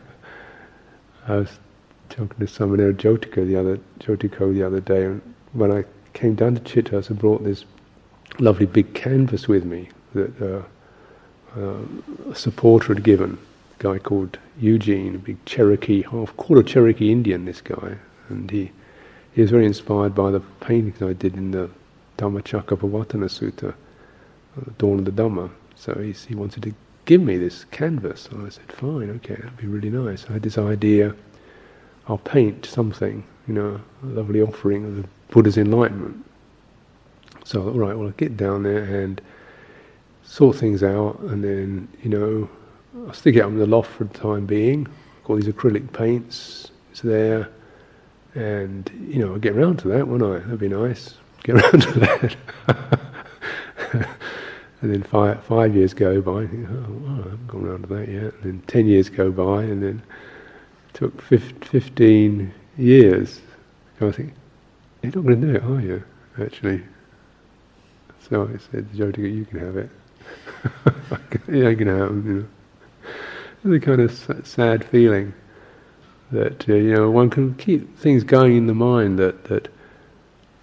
I 1.29 1.37
was 1.37 1.59
talking 2.09 2.39
to 2.39 2.47
someone 2.47 2.79
there, 2.79 2.93
Jyotika, 2.93 3.47
the 3.47 3.57
other 3.57 3.79
Jyotiko, 4.01 4.55
the 4.55 4.63
other 4.63 4.81
day, 4.81 5.05
and 5.05 5.35
when 5.53 5.71
I 5.71 5.85
came 6.15 6.35
down 6.35 6.55
to 6.55 6.61
Chithurst, 6.61 7.11
I 7.11 7.15
brought 7.15 7.45
this 7.45 7.65
lovely 8.39 8.67
big 8.67 8.95
canvas 8.95 9.49
with 9.49 9.65
me 9.65 9.89
that 10.15 10.43
uh, 10.43 10.63
uh, 11.59 11.83
a 12.31 12.35
supporter 12.35 12.95
had 12.95 13.03
given. 13.03 13.39
Guy 13.79 13.99
called 13.99 14.39
Eugene, 14.59 15.15
a 15.15 15.19
big 15.19 15.45
Cherokee, 15.45 16.03
half 16.03 16.37
quarter 16.37 16.63
Cherokee 16.63 17.13
Indian. 17.13 17.45
This 17.45 17.61
guy, 17.61 17.97
and 18.29 18.51
he 18.51 18.71
he 19.33 19.43
was 19.43 19.51
very 19.51 19.67
inspired 19.67 20.15
by 20.15 20.31
the 20.31 20.41
paintings 20.61 21.01
I 21.01 21.13
did 21.13 21.37
in 21.37 21.53
the 21.53 21.71
Dhammacakkappavattana 22.19 23.29
Sutta, 23.29 23.71
uh, 23.71 24.71
Dawn 24.79 24.99
of 24.99 25.05
the 25.05 25.13
Dhamma. 25.13 25.51
So 25.77 25.95
he 25.95 26.13
he 26.13 26.35
wanted 26.35 26.65
to 26.65 26.75
give 27.05 27.23
me 27.23 27.39
this 27.39 27.65
canvas. 27.71 28.27
And 28.27 28.47
I 28.47 28.51
said, 28.51 28.71
fine, 28.71 29.11
okay, 29.11 29.35
that'd 29.37 29.57
be 29.57 29.67
really 29.67 29.89
nice. 29.89 30.27
I 30.29 30.35
had 30.35 30.43
this 30.43 30.59
idea, 30.59 31.15
I'll 32.07 32.19
paint 32.19 32.67
something, 32.67 33.25
you 33.47 33.55
know, 33.55 33.81
a 34.03 34.07
lovely 34.07 34.43
offering 34.43 34.85
of 34.85 34.97
the 34.97 35.09
Buddha's 35.31 35.57
enlightenment. 35.57 36.23
So, 37.45 37.63
all 37.63 37.79
right, 37.79 37.97
well, 37.97 38.09
I'll 38.09 38.13
get 38.13 38.37
down 38.37 38.63
there 38.63 38.83
and 38.83 39.23
sort 40.23 40.57
things 40.57 40.83
out, 40.83 41.19
and 41.21 41.43
then, 41.43 41.89
you 42.03 42.11
know, 42.11 42.51
I'll 42.97 43.12
stick 43.12 43.37
it 43.37 43.40
up 43.40 43.49
in 43.49 43.59
the 43.59 43.66
loft 43.66 43.90
for 43.90 44.04
the 44.04 44.18
time 44.18 44.47
being. 44.47 44.87
Got 45.25 45.37
these 45.37 45.49
acrylic 45.49 45.92
paints, 45.92 46.71
it's 46.90 47.02
there, 47.02 47.49
and, 48.35 48.90
you 49.09 49.18
know, 49.25 49.33
I'll 49.33 49.38
get 49.38 49.54
around 49.57 49.78
to 49.80 49.88
that, 49.88 50.07
won't 50.07 50.23
I? 50.23 50.38
That'd 50.38 50.59
be 50.59 50.68
nice. 50.68 51.14
Get 51.42 51.57
around 51.62 51.83
to 51.83 52.00
that. 52.00 52.37
and 54.80 54.92
then 54.92 55.02
five, 55.02 55.45
five 55.45 55.75
years 55.75 55.92
go 55.92 56.21
by, 56.23 56.47
think, 56.47 56.68
oh, 56.71 56.75
I 57.09 57.16
haven't 57.16 57.47
gone 57.47 57.66
around 57.66 57.83
to 57.83 57.95
that 57.95 58.09
yet. 58.09 58.35
And 58.35 58.42
then 58.42 58.62
ten 58.66 58.87
years 58.87 59.11
go 59.11 59.30
by, 59.30 59.64
and 59.64 59.83
then 59.83 60.02
it 60.88 60.95
took 60.95 61.21
15 61.21 62.54
years. 62.78 63.40
I 64.00 64.11
think, 64.12 64.33
you're 65.02 65.12
not 65.12 65.25
going 65.25 65.40
to 65.40 65.47
do 65.47 65.54
it, 65.57 65.64
are 65.64 65.80
you? 65.80 66.02
Actually. 66.40 66.83
So 68.28 68.45
I 68.45 68.59
said, 68.71 68.88
Jyotika, 68.92 69.35
you 69.35 69.45
can 69.45 69.59
have 69.59 69.76
it. 69.76 69.90
yeah, 71.49 71.68
you 71.68 71.76
can 71.76 71.88
have 71.88 72.11
it. 72.11 72.25
You 72.25 72.33
know. 72.33 72.49
A 73.69 73.79
kind 73.79 74.01
of 74.01 74.11
sad 74.45 74.83
feeling 74.83 75.35
that 76.33 76.69
uh, 76.69 76.75
you 76.75 76.95
know 76.95 77.11
one 77.11 77.29
can 77.29 77.55
keep 77.57 77.99
things 77.99 78.25
going 78.25 78.57
in 78.57 78.67
the 78.67 78.75
mind 78.75 79.19
that 79.19 79.45
that 79.45 79.69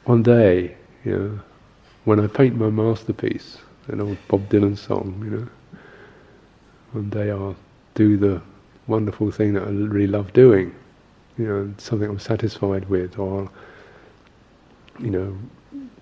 one 0.05 0.23
day 0.23 0.75
you 1.03 1.11
know 1.11 1.39
when 2.05 2.19
I 2.19 2.27
paint 2.27 2.55
my 2.55 2.69
masterpiece, 2.69 3.57
an 3.87 3.99
old 3.99 4.17
Bob 4.27 4.47
Dylan 4.49 4.77
song, 4.77 5.21
you 5.23 5.31
know, 5.31 5.47
one 6.93 7.09
day 7.09 7.31
I'll 7.31 7.55
do 7.95 8.15
the 8.15 8.41
wonderful 8.87 9.31
thing 9.31 9.53
that 9.53 9.63
I 9.63 9.69
really 9.69 10.07
love 10.07 10.31
doing, 10.33 10.73
you 11.37 11.47
know, 11.47 11.73
something 11.77 12.09
I'm 12.09 12.19
satisfied 12.19 12.87
with, 12.89 13.19
or 13.19 13.49
you 14.99 15.09
know, 15.09 15.37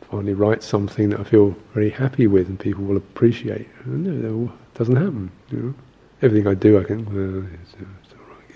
finally 0.10 0.34
write 0.34 0.62
something 0.62 1.10
that 1.10 1.20
I 1.20 1.24
feel 1.24 1.56
very 1.74 1.90
happy 1.90 2.28
with 2.28 2.48
and 2.48 2.60
people 2.60 2.84
will 2.84 2.98
appreciate. 2.98 3.68
No, 3.86 4.54
it 4.54 4.78
doesn't 4.78 4.96
happen, 4.96 5.32
you 5.50 5.58
know. 5.58 5.74
Everything 6.24 6.48
I 6.48 6.54
do, 6.54 6.80
I 6.80 6.86
think, 6.86 7.10
well, 7.10 7.44
it's, 7.54 7.74
it's 7.74 8.14
all 8.16 8.26
right, 8.34 8.48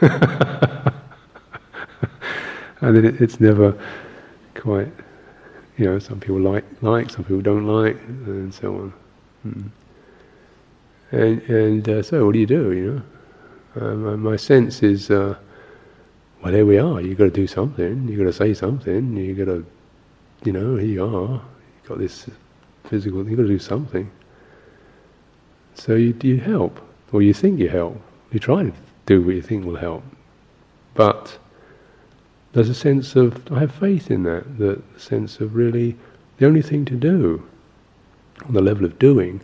yes. 0.00 0.94
and 2.80 2.96
then 2.96 3.04
it, 3.04 3.20
it's 3.20 3.40
never 3.40 3.78
quite, 4.54 4.90
you 5.76 5.84
know, 5.84 5.98
some 5.98 6.18
people 6.18 6.40
like, 6.40 6.64
like, 6.80 7.10
some 7.10 7.24
people 7.24 7.42
don't 7.42 7.66
like, 7.66 8.00
and 8.06 8.54
so 8.54 8.74
on. 8.74 8.92
Mm. 9.46 9.70
And, 11.10 11.42
and 11.42 11.88
uh, 11.90 12.02
so, 12.02 12.24
what 12.24 12.32
do 12.32 12.38
you 12.38 12.46
do, 12.46 12.72
you 12.72 12.90
know? 12.90 13.02
Uh, 13.82 13.94
my, 13.94 14.16
my, 14.16 14.36
sense 14.36 14.82
is, 14.82 15.10
uh, 15.10 15.36
well, 16.42 16.52
there 16.52 16.64
we 16.64 16.78
are. 16.78 17.02
You've 17.02 17.18
got 17.18 17.24
to 17.24 17.30
do 17.30 17.46
something. 17.46 18.08
You've 18.08 18.18
got 18.18 18.24
to 18.24 18.32
say 18.32 18.54
something. 18.54 19.14
You've 19.14 19.36
got 19.36 19.44
to, 19.44 19.66
you 20.42 20.52
know, 20.52 20.76
here 20.76 20.88
you 20.88 21.04
are. 21.04 21.42
You've 21.80 21.88
got 21.88 21.98
this 21.98 22.30
physical. 22.84 23.28
You've 23.28 23.36
got 23.36 23.42
to 23.42 23.48
do 23.48 23.58
something. 23.58 24.10
So 25.78 25.94
you 25.94 26.14
you 26.22 26.38
help, 26.38 26.80
or 27.12 27.22
you 27.22 27.32
think 27.32 27.60
you 27.60 27.68
help. 27.68 28.00
You 28.32 28.40
try 28.40 28.64
to 28.64 28.72
do 29.06 29.22
what 29.22 29.36
you 29.36 29.42
think 29.42 29.64
will 29.64 29.76
help, 29.76 30.02
but 30.94 31.38
there's 32.52 32.68
a 32.68 32.74
sense 32.74 33.14
of 33.14 33.50
I 33.52 33.60
have 33.60 33.72
faith 33.72 34.10
in 34.10 34.24
that. 34.24 34.58
The 34.58 34.82
sense 34.96 35.38
of 35.40 35.54
really 35.54 35.96
the 36.38 36.46
only 36.46 36.62
thing 36.62 36.84
to 36.86 36.96
do 36.96 37.48
on 38.44 38.54
the 38.54 38.60
level 38.60 38.84
of 38.84 38.98
doing 38.98 39.40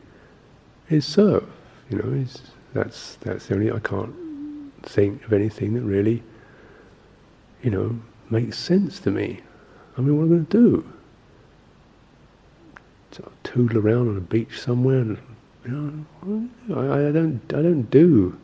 is 0.90 1.06
serve. 1.06 1.46
You 1.88 1.98
know, 1.98 2.12
is 2.12 2.42
that's 2.72 3.14
that's 3.20 3.46
the 3.46 3.54
only 3.54 3.70
I 3.70 3.78
can't 3.78 4.14
think 4.82 5.24
of 5.24 5.32
anything 5.32 5.74
that 5.74 5.82
really, 5.82 6.20
you 7.62 7.70
know, 7.70 7.96
makes 8.28 8.58
sense 8.58 8.98
to 9.00 9.10
me. 9.12 9.40
I 9.96 10.00
mean, 10.00 10.16
what 10.16 10.24
am 10.24 10.28
I 10.28 10.34
going 10.34 10.46
to 10.46 10.60
do? 10.60 10.92
Sort 13.12 13.28
of 13.28 13.42
tootle 13.44 13.78
around 13.78 14.08
on 14.08 14.16
a 14.16 14.20
beach 14.20 14.60
somewhere, 14.60 14.98
and 14.98 15.18
you 15.64 16.06
know, 16.26 16.48
I, 16.76 17.08
I 17.08 17.12
don't 17.12 17.40
I 17.50 17.62
don't 17.62 17.90
do 17.90 18.38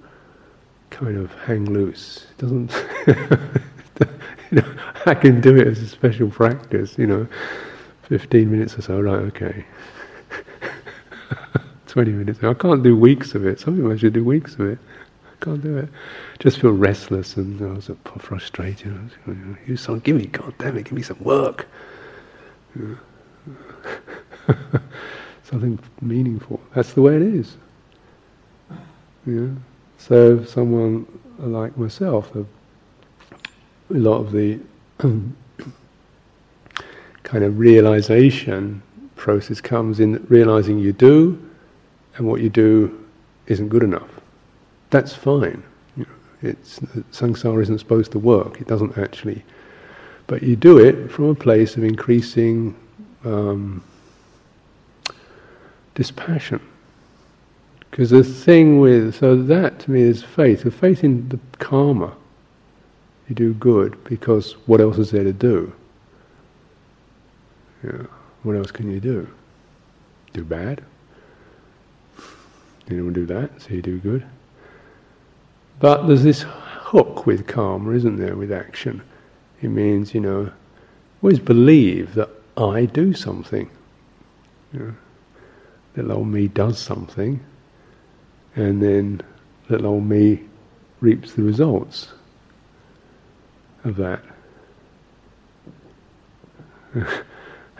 kind 0.90 1.16
of 1.16 1.32
hang 1.34 1.66
loose. 1.66 2.26
It 2.30 2.38
doesn't. 2.38 2.72
you 4.50 4.62
know, 4.62 4.74
I 5.06 5.14
can 5.14 5.40
do 5.40 5.56
it 5.56 5.66
as 5.66 5.80
a 5.80 5.88
special 5.88 6.30
practice. 6.30 6.98
You 6.98 7.06
know, 7.06 7.26
fifteen 8.02 8.50
minutes 8.50 8.78
or 8.78 8.82
so. 8.82 9.00
Right, 9.00 9.20
okay. 9.20 9.64
20 11.90 12.12
minutes. 12.12 12.42
I 12.44 12.54
can't 12.54 12.82
do 12.84 12.96
weeks 12.96 13.34
of 13.34 13.44
it. 13.44 13.58
Some 13.58 13.76
people 13.76 13.92
actually 13.92 14.10
do 14.10 14.24
weeks 14.24 14.54
of 14.54 14.60
it. 14.60 14.78
I 15.24 15.44
can't 15.44 15.60
do 15.60 15.76
it. 15.76 15.88
Just 16.38 16.60
feel 16.60 16.70
restless 16.70 17.36
and 17.36 17.60
I 17.60 17.72
was 17.74 17.90
frustrated. 18.18 19.10
You 19.66 19.76
son, 19.76 19.98
give 20.00 20.16
me, 20.16 20.26
God 20.26 20.54
damn 20.58 20.76
it, 20.76 20.84
give 20.84 20.92
me 20.92 21.02
some 21.02 21.18
work. 21.22 21.66
Something 25.50 25.78
meaningful. 26.00 26.60
That's 26.74 26.92
the 26.92 27.02
way 27.02 27.16
it 27.16 27.22
is. 27.22 27.56
Yeah. 29.26 29.48
So 29.98 30.44
someone 30.44 31.06
like 31.38 31.76
myself, 31.76 32.34
a 32.36 32.46
lot 33.90 34.18
of 34.18 34.30
the 34.32 34.60
kind 34.98 35.34
of 37.44 37.58
realization 37.58 38.80
process 39.16 39.60
comes 39.60 40.00
in 40.00 40.24
realizing 40.28 40.78
you 40.78 40.92
do 40.92 41.50
and 42.16 42.26
what 42.26 42.40
you 42.40 42.48
do 42.48 43.04
isn't 43.46 43.68
good 43.68 43.82
enough. 43.82 44.08
That's 44.90 45.14
fine. 45.14 45.62
You 45.96 46.04
know, 46.04 46.48
it's 46.50 46.78
samsara 47.12 47.62
isn't 47.62 47.78
supposed 47.78 48.12
to 48.12 48.18
work. 48.18 48.60
It 48.60 48.68
doesn't 48.68 48.96
actually, 48.96 49.44
but 50.28 50.42
you 50.42 50.54
do 50.54 50.78
it 50.78 51.10
from 51.10 51.26
a 51.26 51.34
place 51.34 51.76
of 51.76 51.82
increasing 51.82 52.76
um, 53.24 53.82
dispassion. 56.00 56.58
Because 57.90 58.08
the 58.08 58.24
thing 58.24 58.80
with 58.80 59.16
so 59.16 59.36
that 59.36 59.80
to 59.80 59.90
me 59.90 60.00
is 60.00 60.22
faith. 60.22 60.62
The 60.62 60.70
faith 60.70 61.04
in 61.04 61.28
the 61.28 61.38
karma. 61.58 62.16
You 63.28 63.34
do 63.34 63.52
good 63.52 64.02
because 64.04 64.52
what 64.66 64.80
else 64.80 64.96
is 64.96 65.10
there 65.10 65.24
to 65.24 65.34
do? 65.34 65.70
Yeah. 67.84 68.04
What 68.44 68.56
else 68.56 68.70
can 68.70 68.90
you 68.90 68.98
do? 68.98 69.28
Do 70.32 70.42
bad? 70.42 70.82
Don't 72.88 73.12
do 73.12 73.26
that, 73.26 73.50
so 73.60 73.74
you 73.74 73.82
do 73.82 73.98
good. 73.98 74.24
But 75.80 76.06
there's 76.06 76.24
this 76.24 76.46
hook 76.48 77.26
with 77.26 77.46
karma, 77.46 77.90
isn't 77.90 78.16
there, 78.16 78.36
with 78.36 78.52
action? 78.52 79.02
It 79.60 79.68
means, 79.68 80.14
you 80.14 80.20
know, 80.20 80.50
always 81.22 81.38
believe 81.38 82.14
that 82.14 82.30
I 82.56 82.86
do 82.86 83.12
something. 83.12 83.68
Little 85.96 86.12
old 86.12 86.28
me 86.28 86.48
does 86.48 86.78
something, 86.78 87.40
and 88.56 88.82
then 88.82 89.20
little 89.68 89.86
old 89.86 90.04
me 90.04 90.40
reaps 91.00 91.32
the 91.32 91.42
results 91.42 92.08
of 93.84 93.96
that. 93.96 94.22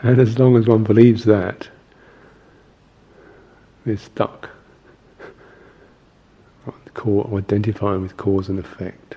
and 0.03 0.19
as 0.19 0.39
long 0.39 0.55
as 0.55 0.67
one 0.67 0.83
believes 0.83 1.25
that, 1.25 1.69
we're 3.85 3.97
stuck 3.97 4.49
identifying 7.51 8.01
with 8.01 8.17
cause 8.17 8.49
and 8.49 8.59
effect. 8.59 9.15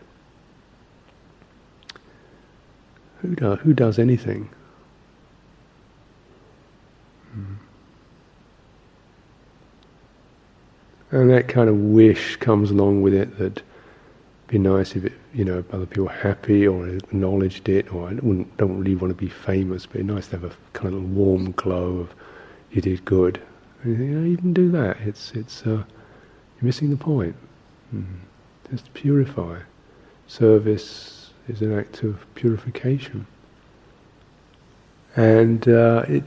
Who, 3.21 3.35
do, 3.35 3.57
who 3.57 3.73
does 3.73 3.99
anything? 3.99 4.49
And 11.15 11.31
that 11.31 11.47
kind 11.47 11.69
of 11.69 11.77
wish 11.77 12.35
comes 12.39 12.73
along 12.73 13.03
with 13.03 13.15
it 13.15 13.39
that 13.39 13.59
it'd 13.59 13.63
be 14.49 14.59
nice 14.59 14.97
if 14.97 15.05
it, 15.05 15.13
you 15.33 15.45
know, 15.45 15.63
other 15.71 15.87
people 15.87 16.07
were 16.07 16.11
happy 16.11 16.67
or 16.67 16.89
acknowledged 16.89 17.69
it, 17.69 17.95
or 17.95 18.09
I 18.09 18.15
don't, 18.15 18.51
really 18.59 18.97
want 18.97 19.13
to 19.13 19.15
be 19.15 19.29
famous, 19.29 19.87
but 19.87 20.01
it's 20.01 20.09
nice 20.09 20.27
to 20.29 20.39
have 20.41 20.45
a 20.51 20.51
kind 20.73 20.93
of 20.93 21.15
warm 21.15 21.53
glow 21.53 21.99
of 21.99 22.13
you 22.73 22.83
did 22.83 23.05
good. 23.05 23.41
And 23.85 23.97
you, 23.97 24.19
you, 24.23 24.37
can 24.37 24.53
do 24.53 24.73
that. 24.73 24.97
It's 25.03 25.31
it's 25.35 25.63
uh, 25.63 25.71
you're 25.71 25.85
missing 26.63 26.91
the 26.91 26.97
point. 26.97 27.37
Mm. 27.95 28.07
Just 28.73 28.93
purify. 28.95 29.61
Service 30.27 31.31
is 31.47 31.63
an 31.63 31.79
act 31.79 32.03
of 32.03 32.27
purification. 32.35 33.25
And 35.15 35.69
uh, 35.69 36.07
it, 36.09 36.27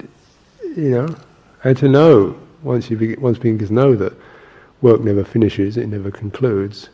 you 0.63 0.91
know, 0.91 1.15
and 1.65 1.76
to 1.76 1.89
know 1.89 2.39
once 2.63 2.89
you 2.89 2.95
be, 2.95 3.15
once 3.17 3.38
beings 3.38 3.69
know 3.69 3.93
that 3.93 4.13
work 4.81 5.01
never 5.01 5.23
finishes, 5.23 5.77
it 5.77 5.87
never 5.87 6.11
concludes. 6.11 6.89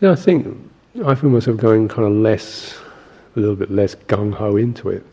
Then 0.00 0.10
I 0.10 0.14
think 0.14 0.46
I 1.04 1.14
feel 1.14 1.30
myself 1.30 1.58
going 1.58 1.88
kind 1.88 2.06
of 2.06 2.12
less, 2.12 2.78
a 3.36 3.40
little 3.40 3.56
bit 3.56 3.70
less 3.70 3.94
gung 3.94 4.32
ho 4.32 4.56
into 4.56 4.88
it. 4.88 5.04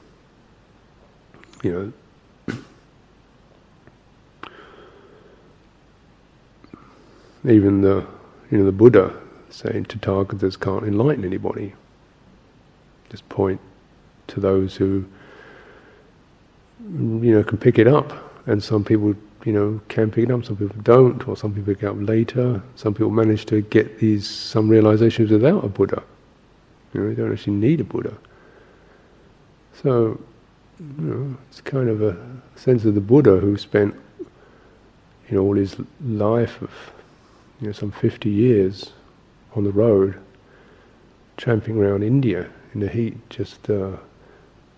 You 1.64 1.94
know, 2.44 2.58
even 7.52 7.82
the 7.82 8.06
you 8.52 8.58
know 8.60 8.66
the 8.66 8.72
Buddha 8.72 9.14
saying 9.50 9.86
Tathagatas 9.86 10.60
can't 10.60 10.86
enlighten 10.86 11.26
anybody. 11.26 11.74
Just 13.10 13.28
point 13.30 13.60
to 14.28 14.40
those 14.40 14.76
who 14.76 15.06
you 16.82 17.34
know 17.34 17.44
can 17.44 17.58
pick 17.58 17.80
it 17.80 17.88
up, 17.88 18.14
and 18.48 18.64
some 18.64 18.84
people 18.84 19.16
you 19.48 19.54
know 19.54 19.80
can 19.88 20.12
pick 20.12 20.26
it 20.26 20.32
up, 20.32 20.44
some 20.44 20.58
people 20.58 20.76
don't, 20.84 21.26
or 21.26 21.38
some 21.38 21.54
people 21.54 21.74
pick 21.74 21.84
it 21.84 21.88
up 21.88 21.96
later. 21.98 22.62
Some 22.76 22.94
people 22.94 23.12
manage 23.12 23.46
to 23.46 23.62
get 23.62 23.98
these 23.98 24.28
some 24.28 24.68
realizations 24.68 25.32
without 25.32 25.64
a 25.64 25.70
Buddha. 25.70 26.04
You 26.94 27.00
know, 27.00 27.10
they 27.10 27.16
don't 27.16 27.32
actually 27.32 27.56
need 27.56 27.80
a 27.80 27.86
Buddha. 27.86 28.14
So, 29.82 30.20
you 30.82 31.02
know, 31.02 31.38
it's 31.50 31.62
kind 31.62 31.88
of 31.88 32.02
a 32.02 32.18
sense 32.58 32.84
of 32.84 32.94
the 32.94 33.00
Buddha 33.00 33.38
who 33.38 33.56
spent 33.58 33.96
you 35.30 35.38
know 35.38 35.44
all 35.44 35.56
his 35.56 35.78
life 36.04 36.62
of 36.62 36.72
you 37.62 37.68
know, 37.68 37.74
some 37.74 37.92
50 37.92 38.30
years 38.30 38.92
on 39.56 39.64
the 39.64 39.72
road, 39.72 40.20
tramping 41.38 41.78
around 41.78 42.04
India 42.04 42.50
in 42.74 42.82
the 42.82 42.90
heat, 42.90 43.16
just 43.30 43.70
uh, 43.70 43.92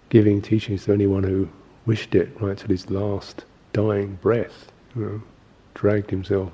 giving 0.10 0.43
teachings 0.43 0.86
to 0.86 0.93
anyone 0.93 1.23
who 1.23 1.49
wished 1.88 2.13
it, 2.13 2.29
right 2.39 2.55
to 2.60 2.67
his 2.67 2.91
last 2.91 3.45
dying 3.73 4.17
breath. 4.21 4.71
You 4.95 5.01
know, 5.01 5.21
dragged 5.73 6.10
himself 6.10 6.51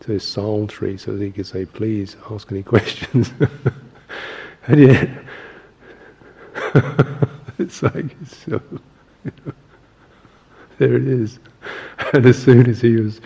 to 0.00 0.12
his 0.12 0.24
sal 0.24 0.66
tree 0.66 0.96
so 0.96 1.16
that 1.16 1.24
he 1.24 1.30
could 1.30 1.46
say, 1.46 1.64
"Please 1.64 2.16
ask 2.30 2.50
any 2.50 2.62
questions." 2.62 3.32
and 4.66 4.80
yet, 4.80 5.08
it's 7.58 7.82
like 7.82 8.16
so, 8.26 8.60
you 9.24 9.32
know, 9.46 9.52
there 10.78 10.96
it 10.96 11.06
is. 11.06 11.38
And 12.12 12.26
as 12.26 12.40
soon 12.42 12.68
as 12.68 12.80
he 12.80 12.96
was, 12.96 13.20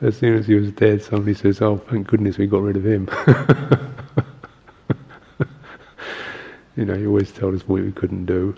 as 0.00 0.16
soon 0.16 0.38
as 0.38 0.46
he 0.46 0.54
was 0.54 0.72
dead, 0.72 1.02
somebody 1.02 1.34
says, 1.34 1.60
"Oh, 1.60 1.76
thank 1.76 2.06
goodness 2.06 2.38
we 2.38 2.46
got 2.46 2.62
rid 2.62 2.76
of 2.76 2.86
him." 2.86 3.08
you 6.76 6.84
know, 6.84 6.94
he 6.94 7.06
always 7.06 7.32
told 7.32 7.54
us 7.54 7.68
what 7.68 7.82
we 7.82 7.92
couldn't 7.92 8.24
do. 8.26 8.56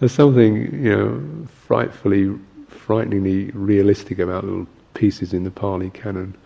There's 0.00 0.12
something, 0.12 0.56
you 0.84 0.96
know, 0.96 1.46
frightfully, 1.66 2.38
frighteningly 2.68 3.50
realistic 3.50 4.20
about 4.20 4.44
little 4.44 4.66
pieces 4.94 5.32
in 5.32 5.42
the 5.42 5.50
Pali 5.50 5.90
Canon. 5.90 6.36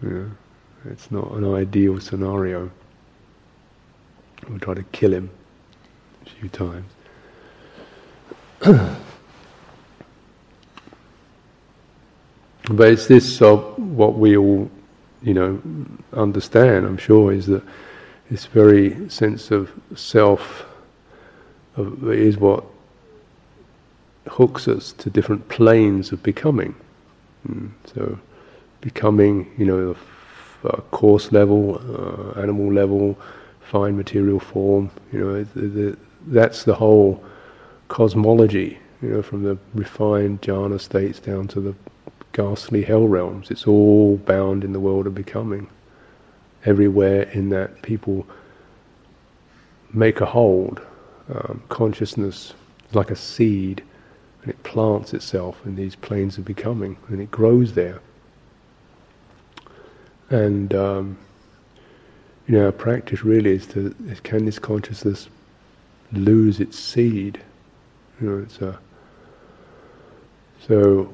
You 0.00 0.10
know, 0.10 0.30
it's 0.90 1.10
not 1.10 1.32
an 1.32 1.52
ideal 1.52 2.00
scenario. 2.00 2.70
We'll 4.48 4.60
try 4.60 4.74
to 4.74 4.84
kill 4.84 5.12
him 5.12 5.30
a 6.24 6.30
few 6.30 6.48
times. 6.48 6.90
but 12.70 12.88
it's 12.88 13.08
this 13.08 13.42
of 13.42 13.76
what 13.76 14.14
we 14.14 14.36
all, 14.36 14.70
you 15.20 15.34
know, 15.34 15.60
understand. 16.12 16.86
I'm 16.86 16.96
sure 16.96 17.32
is 17.32 17.46
that 17.46 17.64
this 18.30 18.46
very 18.46 19.08
sense 19.10 19.50
of 19.50 19.72
self 19.96 20.64
is 21.76 22.36
what 22.36 22.64
hooks 24.28 24.68
us 24.68 24.92
to 24.92 25.10
different 25.10 25.48
planes 25.48 26.12
of 26.12 26.22
becoming. 26.22 26.74
Mm. 27.48 27.70
So, 27.94 28.18
becoming, 28.80 29.50
you 29.58 29.64
know, 29.64 29.96
the 30.62 30.68
uh, 30.68 30.80
coarse 30.90 31.32
level, 31.32 31.80
uh, 31.96 32.40
animal 32.40 32.72
level, 32.72 33.18
fine 33.60 33.96
material 33.96 34.38
form. 34.38 34.90
You 35.12 35.20
know, 35.20 35.44
the, 35.44 35.60
the, 35.60 35.98
that's 36.26 36.64
the 36.64 36.74
whole 36.74 37.22
cosmology. 37.88 38.78
You 39.00 39.08
know, 39.08 39.22
from 39.22 39.42
the 39.42 39.58
refined 39.74 40.42
jhana 40.42 40.80
states 40.80 41.18
down 41.18 41.48
to 41.48 41.60
the 41.60 41.74
ghastly 42.32 42.82
hell 42.82 43.08
realms. 43.08 43.50
It's 43.50 43.66
all 43.66 44.16
bound 44.18 44.62
in 44.64 44.72
the 44.72 44.80
world 44.80 45.06
of 45.06 45.14
becoming. 45.14 45.68
Everywhere 46.64 47.22
in 47.22 47.48
that, 47.50 47.82
people 47.82 48.26
make 49.92 50.20
a 50.20 50.26
hold. 50.26 50.80
Um, 51.34 51.62
consciousness 51.68 52.54
is 52.88 52.94
like 52.94 53.10
a 53.10 53.16
seed, 53.16 53.82
and 54.42 54.50
it 54.50 54.62
plants 54.64 55.14
itself 55.14 55.60
in 55.64 55.76
these 55.76 55.96
planes 55.96 56.36
of 56.36 56.44
becoming, 56.44 56.96
and 57.08 57.20
it 57.20 57.30
grows 57.30 57.72
there. 57.72 58.00
And 60.30 60.74
um, 60.74 61.18
you 62.46 62.58
know, 62.58 62.66
our 62.66 62.72
practice 62.72 63.24
really 63.24 63.52
is 63.52 63.66
to 63.68 63.94
is 64.08 64.20
can 64.20 64.44
this 64.44 64.58
consciousness 64.58 65.28
lose 66.12 66.60
its 66.60 66.78
seed? 66.78 67.40
You 68.20 68.28
know, 68.28 68.42
it's 68.42 68.60
a 68.60 68.78
so 70.66 71.12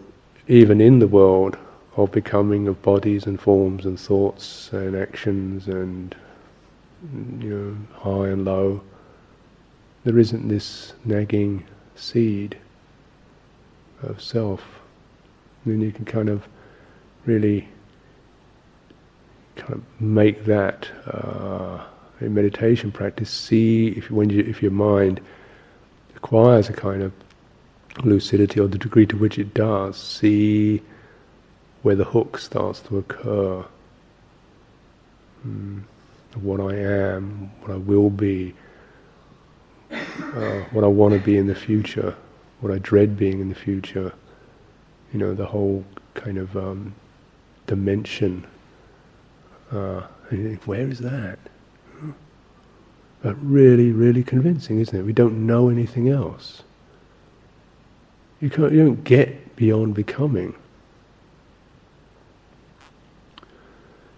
even 0.49 0.81
in 0.81 0.99
the 0.99 1.07
world 1.09 1.57
of 1.97 2.13
becoming 2.13 2.69
of 2.69 2.81
bodies 2.83 3.27
and 3.27 3.41
forms 3.41 3.85
and 3.85 3.99
thoughts 3.99 4.73
and 4.73 4.97
actions 4.97 5.69
and 5.69 6.15
you 7.41 7.51
know 7.51 7.77
high 7.99 8.29
and 8.29 8.45
low, 8.45 8.81
there 10.05 10.19
isn't 10.19 10.49
this 10.49 10.95
nagging 11.05 11.65
seed 11.95 12.57
of 14.03 14.21
self. 14.23 14.63
then 15.67 15.81
you 15.81 15.93
can 15.93 16.05
kind 16.05 16.29
of 16.29 16.49
really 17.27 17.69
kind 19.57 19.75
of 19.75 20.01
make 20.01 20.45
that 20.45 20.89
uh, 21.07 21.85
a 22.21 22.25
meditation 22.25 22.93
practice. 22.93 23.29
See 23.29 23.89
if 23.89 24.11
when 24.11 24.31
you, 24.31 24.43
if 24.45 24.63
your 24.63 24.71
mind 24.71 25.21
acquires 26.17 26.69
a 26.69 26.73
kind 26.73 27.03
of 27.03 27.13
lucidity 28.05 28.61
or 28.61 28.69
the 28.69 28.79
degree 28.79 29.07
to 29.07 29.17
which 29.17 29.39
it 29.39 29.53
does, 29.55 29.97
see 29.97 30.81
where 31.83 31.97
the 31.97 32.05
hook 32.05 32.39
starts 32.39 32.81
to 32.81 32.99
occur. 32.99 33.65
Mm, 35.47 35.83
what 36.37 36.61
I 36.61 36.77
am, 36.77 37.51
what 37.61 37.73
I 37.73 37.77
will 37.77 38.11
be, 38.11 38.55
uh, 39.91 40.61
what 40.73 40.85
I 40.85 40.89
want 40.89 41.15
to 41.15 41.21
be 41.21 41.37
in 41.37 41.47
the 41.47 41.55
future, 41.55 42.15
what 42.61 42.73
I 42.73 42.79
dread 42.79 43.17
being 43.17 43.41
in 43.41 43.49
the 43.49 43.55
future. 43.55 44.13
You 45.13 45.19
know, 45.19 45.35
the 45.35 45.47
whole 45.47 45.85
kind 46.15 46.39
of 46.39 46.57
um, 46.57 46.95
dimension. 47.67 48.47
Uh, 49.71 50.03
where 50.65 50.89
is 50.89 50.99
that? 50.99 51.39
But 53.23 53.37
really, 53.43 53.91
really 53.91 54.23
convincing, 54.23 54.81
isn't 54.81 54.97
it? 54.97 55.03
We 55.03 55.13
don't 55.13 55.47
know 55.47 55.71
anything 55.71 56.09
else. 56.09 56.63
You, 58.41 58.51
can't, 58.51 58.73
you 58.73 58.85
don't 58.85 59.03
get 59.03 59.57
beyond 59.57 59.95
becoming. 59.95 60.55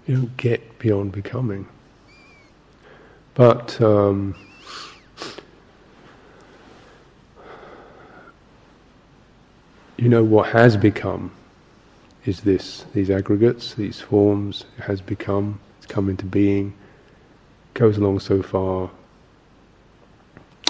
You 0.07 0.17
don't 0.17 0.37
get 0.37 0.79
beyond 0.79 1.13
becoming. 1.13 1.67
But 3.35 3.81
um, 3.81 4.35
you 10.01 10.09
know 10.09 10.25
what 10.25 10.49
has 10.49 10.79
become 10.79 11.31
is 12.25 12.41
this 12.41 12.87
these 12.95 13.11
aggregates, 13.11 13.75
these 13.75 14.01
forms 14.01 14.65
has 14.79 15.01
become, 15.03 15.61
it's 15.77 15.87
come 15.87 16.09
into 16.09 16.25
being, 16.25 16.73
goes 17.75 17.99
along 17.99 18.21
so 18.21 18.43
far, 18.43 18.91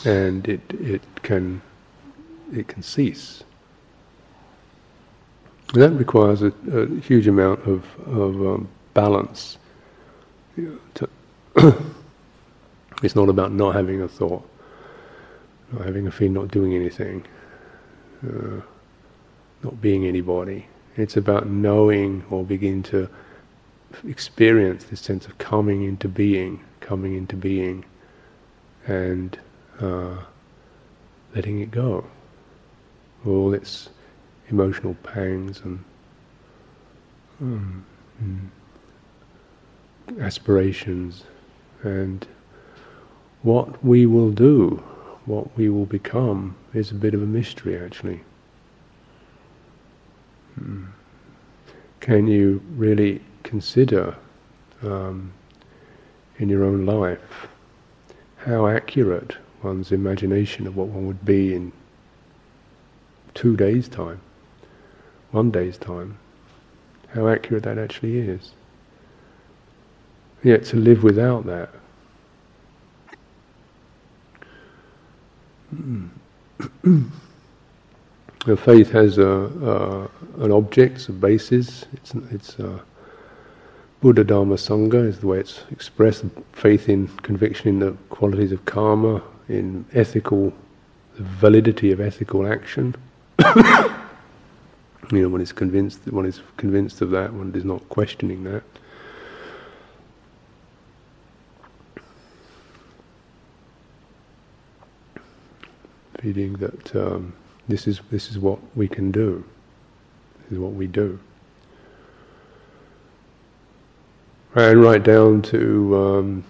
and 0.04 0.48
it 0.48 0.60
it 0.80 1.02
can 1.22 1.62
it 2.52 2.66
can 2.66 2.82
cease. 2.82 3.44
And 5.74 5.82
that 5.82 5.90
requires 5.90 6.42
a, 6.42 6.52
a, 6.72 6.86
huge 7.00 7.28
amount 7.28 7.60
of, 7.60 7.84
of 8.08 8.34
um, 8.44 8.68
balance. 8.92 9.56
Know, 10.56 10.76
it's 13.04 13.14
not 13.14 13.28
about 13.28 13.52
not 13.52 13.76
having 13.76 14.02
a 14.02 14.08
thought, 14.08 14.42
not 15.70 15.86
having 15.86 16.08
a 16.08 16.10
feeling, 16.10 16.32
not 16.32 16.48
doing 16.48 16.74
anything, 16.74 17.24
uh, 18.26 18.60
not 19.62 19.80
being 19.80 20.06
anybody. 20.06 20.66
It's 20.96 21.16
about 21.16 21.48
knowing 21.48 22.24
or 22.30 22.44
begin 22.44 22.82
to 22.84 23.08
experience 24.06 24.84
this 24.84 25.00
sense 25.00 25.26
of 25.26 25.36
coming 25.38 25.84
into 25.84 26.08
being, 26.08 26.64
coming 26.80 27.16
into 27.16 27.36
being, 27.36 27.84
and 28.86 29.38
uh, 29.80 30.16
letting 31.34 31.60
it 31.60 31.70
go 31.70 32.04
all 33.26 33.52
its 33.52 33.90
emotional 34.48 34.94
pangs 35.02 35.60
and 35.60 35.84
um, 37.40 37.84
aspirations, 40.18 41.24
and 41.82 42.26
what 43.42 43.82
we 43.84 44.06
will 44.06 44.30
do, 44.30 44.82
what 45.26 45.56
we 45.56 45.68
will 45.68 45.86
become, 45.86 46.56
is 46.74 46.90
a 46.90 46.94
bit 46.94 47.14
of 47.14 47.22
a 47.22 47.26
mystery 47.26 47.78
actually. 47.78 48.20
Hmm. 50.60 50.84
Can 52.00 52.26
you 52.26 52.62
really 52.76 53.22
consider 53.42 54.14
um, 54.82 55.32
in 56.38 56.50
your 56.50 56.64
own 56.64 56.84
life 56.84 57.48
how 58.36 58.66
accurate 58.66 59.36
one's 59.62 59.90
imagination 59.90 60.66
of 60.66 60.76
what 60.76 60.88
one 60.88 61.06
would 61.06 61.24
be 61.24 61.54
in 61.54 61.72
two 63.32 63.56
days' 63.56 63.88
time, 63.88 64.20
one 65.30 65.50
day's 65.50 65.78
time, 65.78 66.18
how 67.14 67.28
accurate 67.28 67.62
that 67.62 67.78
actually 67.78 68.18
is. 68.18 68.52
Yet 70.42 70.64
to 70.66 70.76
live 70.76 71.02
without 71.02 71.46
that. 71.46 71.70
faith 78.56 78.90
has 78.90 79.18
a, 79.18 80.08
an 80.38 80.52
object, 80.52 81.08
a 81.08 81.12
basis. 81.12 81.84
It's, 81.92 82.14
it's 82.30 82.58
a 82.58 82.80
Buddha 84.00 84.24
Dharma 84.24 84.54
Sangha 84.54 85.06
is 85.06 85.18
the 85.20 85.26
way 85.26 85.40
it's 85.40 85.62
expressed. 85.70 86.24
Faith 86.52 86.88
in 86.88 87.08
conviction 87.18 87.68
in 87.68 87.78
the 87.80 87.92
qualities 88.08 88.50
of 88.50 88.64
karma, 88.64 89.22
in 89.50 89.84
ethical, 89.92 90.54
the 91.16 91.22
validity 91.22 91.92
of 91.92 92.00
ethical 92.00 92.46
action. 92.46 92.94
you 95.12 95.22
know, 95.22 95.28
one 95.28 95.42
is 95.42 95.52
convinced 95.52 96.06
one 96.10 96.24
is 96.24 96.40
convinced 96.56 97.02
of 97.02 97.10
that, 97.10 97.30
one 97.32 97.54
is 97.54 97.64
not 97.64 97.86
questioning 97.90 98.44
that. 98.44 98.62
Feeling 106.20 106.54
that 106.54 106.96
um, 106.96 107.34
this 107.70 107.86
is 107.86 108.00
this 108.10 108.30
is 108.30 108.38
what 108.38 108.58
we 108.76 108.88
can 108.88 109.10
do. 109.10 109.44
This 110.42 110.52
is 110.52 110.58
what 110.58 110.72
we 110.72 110.86
do. 110.86 111.18
And 114.54 114.82
right 114.82 115.02
down 115.02 115.42
to 115.42 115.96
um, 115.96 116.44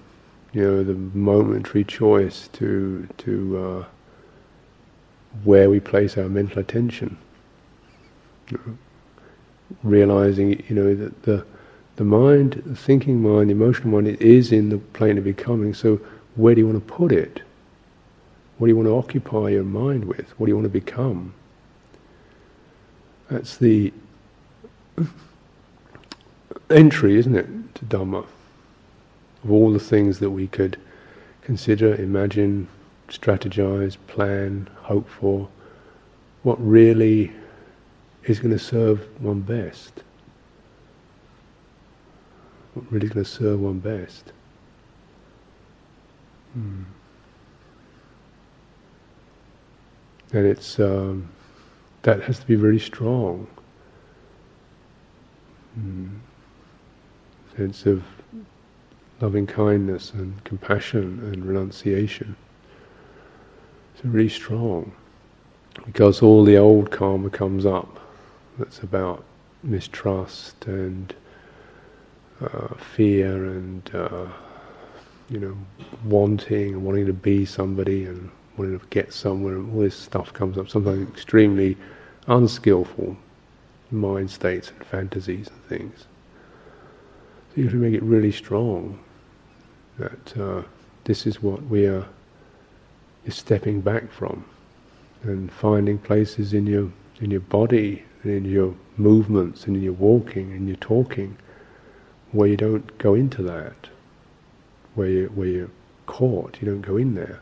you 0.53 0.63
know 0.63 0.83
the 0.83 0.95
momentary 0.95 1.85
choice 1.85 2.49
to 2.55 3.07
to 3.19 3.59
uh, 3.59 3.85
where 5.45 5.71
we 5.71 5.81
place 5.81 6.17
our 6.17 6.29
mental 6.29 6.59
attention. 6.59 7.17
Realizing, 9.85 10.65
you 10.69 10.75
know, 10.75 10.95
that 10.95 11.23
the 11.23 11.45
the 11.97 12.05
mind, 12.05 12.63
the 12.67 12.75
thinking 12.75 13.23
mind, 13.23 13.51
the 13.51 13.53
emotional 13.53 13.91
mind, 13.91 14.09
is 14.21 14.53
in 14.53 14.71
the 14.71 14.79
plane 14.79 15.19
of 15.19 15.25
becoming. 15.25 15.75
So, 15.75 16.01
where 16.35 16.55
do 16.55 16.61
you 16.61 16.67
want 16.67 16.85
to 16.85 16.93
put 16.93 17.13
it? 17.13 17.43
What 18.61 18.67
do 18.67 18.73
you 18.73 18.77
want 18.77 18.89
to 18.89 18.95
occupy 18.95 19.49
your 19.49 19.65
mind 19.65 20.05
with? 20.05 20.39
What 20.39 20.45
do 20.45 20.51
you 20.51 20.55
want 20.55 20.67
to 20.67 20.69
become? 20.69 21.33
That's 23.31 23.57
the 23.57 23.91
entry, 26.69 27.17
isn't 27.17 27.35
it, 27.35 27.47
to 27.77 27.85
Dhamma? 27.87 28.27
Of 29.45 29.51
all 29.51 29.73
the 29.73 29.79
things 29.79 30.19
that 30.19 30.29
we 30.29 30.47
could 30.47 30.79
consider, 31.41 31.95
imagine, 31.95 32.69
strategize, 33.09 33.97
plan, 34.09 34.69
hope 34.83 35.09
for, 35.09 35.49
what 36.43 36.63
really 36.63 37.33
is 38.25 38.41
going 38.41 38.53
to 38.53 38.59
serve 38.59 39.09
one 39.23 39.41
best? 39.41 40.03
What 42.75 42.93
really 42.93 43.07
is 43.07 43.13
going 43.15 43.25
to 43.25 43.31
serve 43.31 43.59
one 43.59 43.79
best? 43.79 44.33
Hmm. 46.53 46.83
And 50.33 50.47
it's 50.47 50.79
um, 50.79 51.29
that 52.03 52.23
has 52.23 52.39
to 52.39 52.47
be 52.47 52.55
very 52.55 52.79
strong. 52.79 53.47
Hmm. 55.75 56.09
Sense 57.57 57.87
of 57.87 58.05
loving 59.21 59.47
kindness 59.47 60.13
and 60.13 60.43
compassion 60.45 61.21
and 61.33 61.45
renunciation. 61.45 62.37
It's 63.95 64.05
really 64.05 64.29
strong 64.29 64.93
because 65.85 66.23
all 66.23 66.45
the 66.45 66.57
old 66.57 66.91
karma 66.91 67.31
comes 67.31 67.67
up 67.67 68.01
that's 68.59 68.81
about 68.81 69.25
mistrust 69.63 70.67
and 70.67 71.15
uh, 72.41 72.75
fear 72.75 73.45
and 73.47 73.91
uh, 73.95 74.27
you 75.29 75.39
know 75.39 75.57
wanting 76.05 76.75
and 76.75 76.85
wanting 76.85 77.07
to 77.07 77.13
be 77.13 77.45
somebody 77.45 78.07
and 78.07 78.31
wanting 78.61 78.79
to 78.79 78.87
get 78.91 79.11
somewhere 79.11 79.55
and 79.55 79.73
all 79.73 79.81
this 79.81 79.97
stuff 79.97 80.35
comes 80.35 80.59
up 80.59 80.69
sometimes 80.69 81.09
extremely 81.09 81.79
unskillful 82.27 83.17
mind 83.91 84.31
states 84.31 84.71
and 84.71 84.87
fantasies 84.87 85.49
and 85.49 85.65
things. 85.65 86.01
So 86.01 87.57
you 87.57 87.63
have 87.65 87.73
to 87.73 87.79
make 87.79 87.95
it 87.95 88.03
really 88.03 88.31
strong 88.31 89.01
that 89.99 90.39
uh, 90.39 90.63
this 91.05 91.27
is 91.27 91.43
what 91.43 91.63
we 91.65 91.87
are 91.87 92.07
is 93.25 93.35
stepping 93.35 93.81
back 93.81 94.13
from 94.13 94.45
and 95.23 95.51
finding 95.51 95.97
places 95.97 96.53
in 96.53 96.67
your 96.67 96.93
in 97.23 97.31
your 97.31 97.41
body 97.41 98.05
and 98.23 98.33
in 98.33 98.45
your 98.45 98.75
movements 98.99 99.67
and 99.67 99.75
in 99.77 99.83
your 99.83 99.95
walking 99.95 100.53
and 100.53 100.69
your 100.69 100.77
talking 100.77 101.35
where 102.33 102.49
you 102.49 102.59
don't 102.59 102.99
go 102.99 103.15
into 103.15 103.43
that 103.43 103.89
where 104.95 105.09
you 105.09 105.27
where 105.35 105.49
you're 105.49 105.71
caught. 106.05 106.59
You 106.61 106.69
don't 106.69 106.83
go 106.83 106.99
in 106.99 107.15
there 107.15 107.41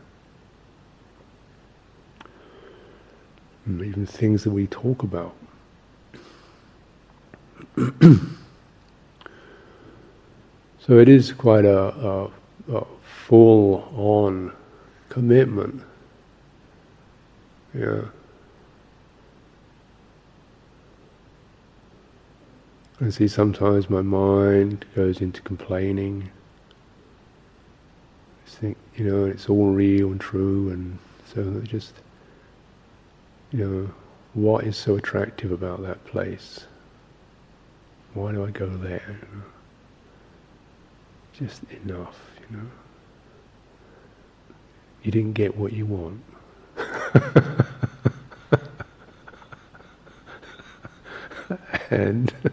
even 3.83 4.05
things 4.05 4.43
that 4.43 4.51
we 4.51 4.67
talk 4.67 5.03
about 5.03 5.35
so 10.79 10.97
it 10.97 11.07
is 11.09 11.31
quite 11.31 11.65
a, 11.65 11.79
a 11.79 12.31
a 12.71 12.85
full 13.03 13.87
on 13.95 14.51
commitment. 15.09 15.81
Yeah. 17.73 18.01
I 23.01 23.09
see 23.09 23.27
sometimes 23.27 23.89
my 23.89 24.01
mind 24.01 24.85
goes 24.95 25.21
into 25.21 25.41
complaining. 25.41 26.29
I 28.45 28.49
think, 28.49 28.77
you 28.95 29.05
know, 29.05 29.25
it's 29.25 29.47
all 29.49 29.69
real 29.69 30.11
and 30.11 30.19
true, 30.19 30.69
and 30.69 30.97
so 31.33 31.61
just, 31.61 31.93
you 33.51 33.65
know, 33.65 33.91
what 34.33 34.65
is 34.65 34.77
so 34.77 34.95
attractive 34.95 35.51
about 35.51 35.81
that 35.81 36.05
place? 36.05 36.65
Why 38.13 38.31
do 38.31 38.45
I 38.45 38.51
go 38.51 38.67
there? 38.67 39.19
Just 41.33 41.63
enough 41.83 42.19
you 42.49 42.57
know. 42.57 42.65
You 45.03 45.11
didn't 45.11 45.33
get 45.33 45.55
what 45.55 45.73
you 45.73 45.85
want. 45.85 46.23
and 51.89 52.33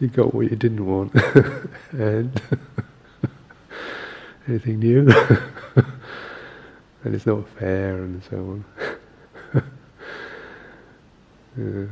you 0.00 0.08
got 0.08 0.34
what 0.34 0.50
you 0.50 0.56
didn't 0.56 0.86
want. 0.86 1.14
and 1.92 2.40
anything 4.46 4.78
new? 4.78 5.12
And 7.04 7.14
it's 7.14 7.26
not 7.26 7.48
fair 7.48 7.96
and 7.96 8.22
so 8.24 8.36
on. 8.36 8.64
yeah. 11.58 11.86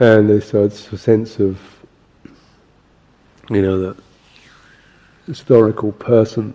And 0.00 0.28
there's 0.28 0.52
a 0.54 0.70
sense 0.70 1.38
of, 1.38 1.60
you 3.50 3.62
know, 3.62 3.78
that 3.78 3.96
historical 5.26 5.92
person. 5.92 6.54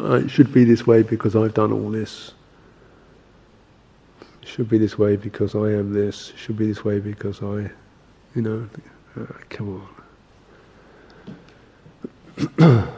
it 0.00 0.30
should 0.30 0.52
be 0.52 0.64
this 0.64 0.86
way 0.86 1.02
because 1.02 1.36
I've 1.36 1.54
done 1.54 1.72
all 1.72 1.90
this. 1.90 2.32
It 4.42 4.48
should 4.48 4.68
be 4.68 4.78
this 4.78 4.96
way 4.96 5.16
because 5.16 5.54
I 5.54 5.72
am 5.72 5.92
this. 5.92 6.30
It 6.30 6.38
should 6.38 6.56
be 6.56 6.68
this 6.68 6.84
way 6.84 7.00
because 7.00 7.42
I, 7.42 7.70
you 8.34 8.42
know, 8.42 8.68
uh, 9.20 9.26
come 9.50 9.82
on. 12.58 12.86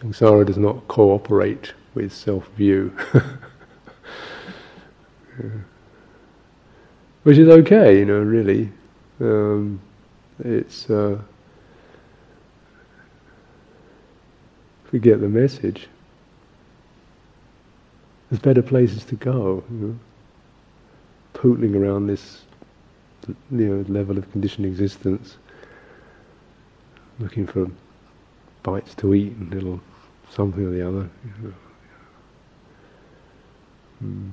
Samsara 0.00 0.46
does 0.46 0.58
not 0.58 0.88
cooperate 0.88 1.74
with 1.94 2.12
self-view. 2.12 2.92
yeah 3.14 3.22
which 7.22 7.38
is 7.38 7.48
okay, 7.48 7.98
you 7.98 8.04
know. 8.04 8.20
Really, 8.20 8.70
um, 9.20 9.80
it's 10.44 10.88
uh, 10.88 11.18
if 14.84 14.92
we 14.92 14.98
get 14.98 15.20
the 15.20 15.28
message, 15.28 15.88
there's 18.28 18.40
better 18.40 18.62
places 18.62 19.04
to 19.04 19.16
go. 19.16 19.62
You 19.70 19.76
know? 19.76 19.98
Pootling 21.34 21.76
around 21.76 22.06
this, 22.06 22.42
you 23.28 23.36
know, 23.50 23.84
level 23.88 24.18
of 24.18 24.30
conditioned 24.32 24.66
existence, 24.66 25.36
looking 27.18 27.46
for 27.46 27.70
bites 28.62 28.94
to 28.96 29.14
eat 29.14 29.32
and 29.32 29.54
little 29.54 29.80
something 30.30 30.64
or 30.66 30.70
the 30.70 30.88
other. 30.88 31.10
Mm. 34.02 34.30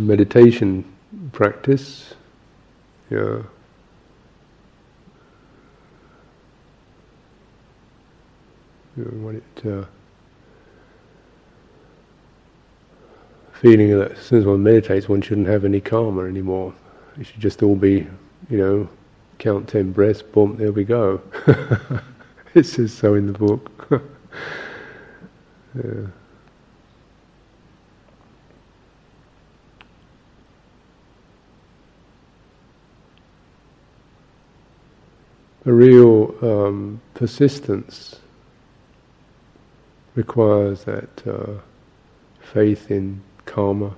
meditation 0.00 0.84
practice, 1.32 2.14
yeah. 3.10 3.42
Know, 8.96 9.04
what 9.24 9.34
it, 9.36 9.66
uh, 9.66 9.84
feeling 13.62 13.96
that 13.96 14.10
as 14.12 14.18
soon 14.18 14.40
as 14.40 14.44
one 14.44 14.60
meditates, 14.60 15.08
one 15.08 15.22
shouldn't 15.22 15.46
have 15.46 15.64
any 15.64 15.80
karma 15.80 16.24
anymore. 16.24 16.74
It 17.18 17.28
should 17.28 17.40
just 17.40 17.62
all 17.62 17.76
be, 17.76 18.04
you 18.50 18.58
know, 18.58 18.88
count 19.38 19.68
ten 19.68 19.92
breaths, 19.92 20.20
boom, 20.20 20.56
there 20.56 20.72
we 20.72 20.82
go. 20.82 21.22
it 22.54 22.66
says 22.66 22.92
so 22.92 23.14
in 23.14 23.28
the 23.28 23.38
book. 23.38 23.70
yeah. 25.76 26.06
a 35.64 35.72
real 35.72 36.34
um, 36.42 37.00
persistence 37.14 38.16
requires 40.16 40.82
that 40.82 41.08
uh, 41.24 41.52
faith 42.40 42.90
in 42.90 43.22
karma, 43.52 43.94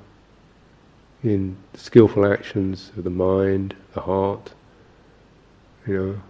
in 1.22 1.56
skillful 1.74 2.30
actions 2.30 2.90
of 2.96 3.04
the 3.04 3.10
mind, 3.10 3.74
the 3.94 4.00
heart, 4.00 4.52
you 5.86 5.94
know. 5.96 6.20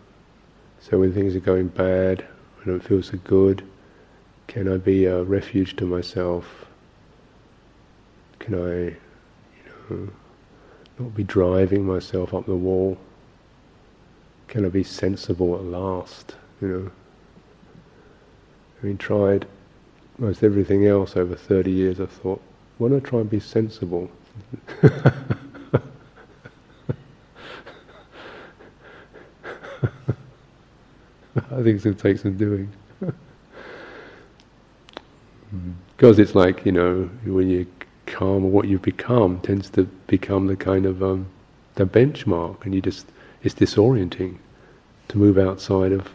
So 0.81 0.99
when 0.99 1.15
things 1.15 1.35
are 1.35 1.41
going 1.41 1.69
bad, 1.69 2.25
I 2.61 2.67
don't 2.67 2.85
feel 2.85 3.03
so 3.03 3.19
good, 3.25 3.65
can 4.47 4.73
I 4.73 4.77
be 4.77 5.07
a 5.07 5.23
refuge 5.23 5.75
to 5.77 5.87
myself? 5.87 6.67
Can 8.39 8.55
I, 8.55 8.79
you 8.85 8.97
know, 9.89 10.09
not 10.99 11.15
be 11.15 11.25
driving 11.25 11.85
myself 11.85 12.35
up 12.35 12.47
the 12.47 12.55
wall. 12.55 12.99
Can 14.49 14.65
I 14.65 14.69
be 14.69 14.85
sensible 14.85 15.55
at 15.57 15.65
last? 15.65 16.37
You 16.61 16.69
know, 16.69 16.91
having 18.77 18.99
tried 18.99 19.47
most 20.19 20.45
everything 20.45 20.87
else 20.87 21.17
over 21.17 21.35
30 21.35 21.71
years, 21.71 22.01
I 22.01 22.07
thought, 22.07 22.41
don't 22.79 22.95
I 22.95 23.01
try 23.01 23.21
and 23.21 23.31
be 23.31 23.41
sensible? 23.41 24.11
I 31.55 31.63
think 31.63 31.77
it's 31.77 31.85
going 31.85 31.97
to 31.97 32.03
take 32.03 32.19
some 32.19 32.37
doing. 32.37 32.71
because 35.97 36.19
it's 36.19 36.35
like, 36.35 36.67
you 36.67 36.73
know, 36.73 37.09
when 37.25 37.49
you 37.49 37.67
calm, 38.07 38.53
what 38.53 38.69
you've 38.69 38.83
become 38.83 39.41
tends 39.41 39.71
to 39.71 39.85
become 40.07 40.47
the 40.47 40.57
kind 40.57 40.87
of 40.87 41.03
um, 41.03 41.27
the 41.75 41.87
benchmark, 41.87 42.65
and 42.65 42.75
you 42.75 42.81
just 42.81 43.07
it's 43.43 43.55
disorienting 43.55 44.37
to 45.09 45.19
move 45.19 45.39
outside 45.39 45.93
of 45.93 46.09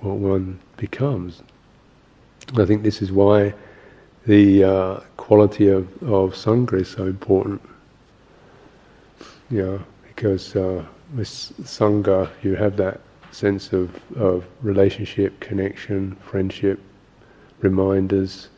what 0.00 0.16
one 0.16 0.58
becomes. 0.76 1.42
I 2.56 2.64
think 2.64 2.82
this 2.82 3.02
is 3.02 3.12
why 3.12 3.54
the 4.30 4.62
uh, 4.62 5.00
quality 5.16 5.66
of, 5.66 5.88
of 6.04 6.34
Sangha 6.34 6.80
is 6.80 6.88
so 6.88 7.06
important. 7.06 7.60
Yeah, 9.50 9.78
because 10.06 10.54
uh, 10.54 10.84
with 11.16 11.26
Sangha 11.26 12.30
you 12.40 12.54
have 12.54 12.76
that 12.76 13.00
sense 13.32 13.72
of, 13.72 13.90
of 14.16 14.44
relationship, 14.62 15.40
connection, 15.40 16.14
friendship, 16.22 16.78
reminders, 17.60 18.50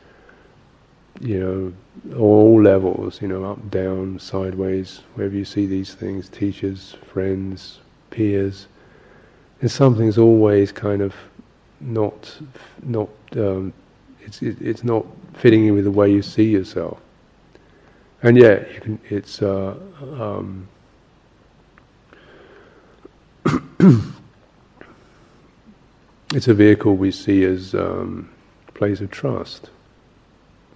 you 1.22 1.40
know, 1.40 2.18
all 2.18 2.62
levels, 2.62 3.22
you 3.22 3.28
know, 3.28 3.42
up, 3.44 3.70
down, 3.70 4.18
sideways, 4.18 5.00
wherever 5.14 5.34
you 5.34 5.46
see 5.46 5.64
these 5.64 5.94
things, 5.94 6.28
teachers, 6.28 6.96
friends, 7.10 7.80
peers, 8.10 8.66
and 9.62 9.70
something's 9.70 10.18
always 10.18 10.70
kind 10.70 11.00
of 11.00 11.14
not, 11.80 12.38
not, 12.82 13.08
um, 13.36 13.72
it's, 14.24 14.42
it, 14.42 14.60
it's 14.60 14.84
not 14.84 15.04
fitting 15.34 15.66
in 15.66 15.74
with 15.74 15.84
the 15.84 15.90
way 15.90 16.10
you 16.10 16.22
see 16.22 16.50
yourself. 16.50 16.98
And 18.22 18.36
yet, 18.38 18.72
you 18.72 18.80
can, 18.80 19.00
it's, 19.10 19.42
uh, 19.42 19.74
um, 20.00 20.68
it's 26.32 26.46
a 26.48 26.54
vehicle 26.54 26.94
we 26.96 27.10
see 27.10 27.44
as 27.44 27.74
um, 27.74 28.30
a 28.68 28.72
place 28.72 29.00
of 29.00 29.10
trust. 29.10 29.70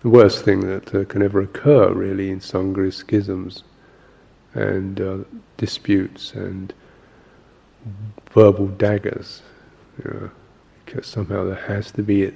The 0.01 0.09
worst 0.09 0.45
thing 0.45 0.61
that 0.67 0.95
uh, 0.95 1.05
can 1.05 1.23
ever 1.23 1.41
occur, 1.41 1.93
really, 1.93 2.31
in 2.31 2.41
Sangha 2.41 2.89
is 2.89 2.97
schisms 2.97 3.63
and 4.55 5.01
uh, 5.01 5.19
disputes 5.57 6.33
and 6.33 6.73
verbal 8.33 8.67
daggers. 8.69 9.43
You 10.05 10.11
know, 10.11 10.31
because 10.85 11.07
somehow 11.07 11.45
there 11.45 11.55
has 11.55 11.93
to 11.93 12.03
be. 12.03 12.33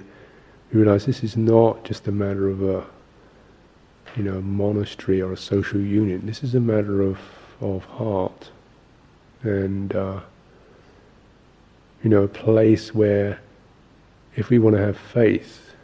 We 0.73 0.81
realize 0.81 1.05
this 1.05 1.25
is 1.25 1.37
not 1.37 1.85
just 1.85 2.07
a 2.07 2.13
matter 2.13 2.49
of 2.49 2.63
a, 2.63 2.87
you 4.17 4.23
know, 4.23 4.39
a 4.39 4.41
monastery 4.41 5.21
or 5.21 5.33
a 5.33 5.37
social 5.37 5.81
union. 5.81 6.27
This 6.27 6.45
is 6.45 6.55
a 6.55 6.61
matter 6.61 7.03
of 7.03 7.19
of 7.61 7.85
heart, 7.85 8.51
and 9.43 9.95
uh, 9.95 10.21
you 12.03 12.11
know, 12.11 12.23
a 12.23 12.29
place 12.29 12.95
where 12.95 13.41
if 14.37 14.49
we 14.49 14.59
want 14.59 14.77
to 14.77 14.83
have 14.83 14.97
faith 14.97 15.75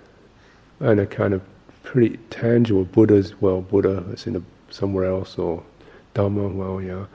and 0.80 1.00
a 1.00 1.06
kind 1.06 1.34
of 1.34 1.42
pretty 1.82 2.16
tangible 2.30 2.84
Buddha's 2.84 3.40
well, 3.40 3.60
Buddha 3.60 4.04
is 4.12 4.26
in 4.26 4.36
a, 4.36 4.42
somewhere 4.70 5.06
else 5.06 5.38
or 5.38 5.62
Dhamma, 6.14 6.52
well, 6.54 6.80
yeah, 6.80 7.06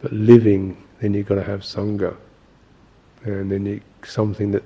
but 0.00 0.12
living, 0.12 0.82
then 1.00 1.14
you've 1.14 1.26
got 1.26 1.36
to 1.36 1.42
have 1.42 1.60
Sangha, 1.60 2.16
and 3.24 3.50
then 3.50 3.66
you, 3.66 3.80
something 4.02 4.50
that 4.52 4.64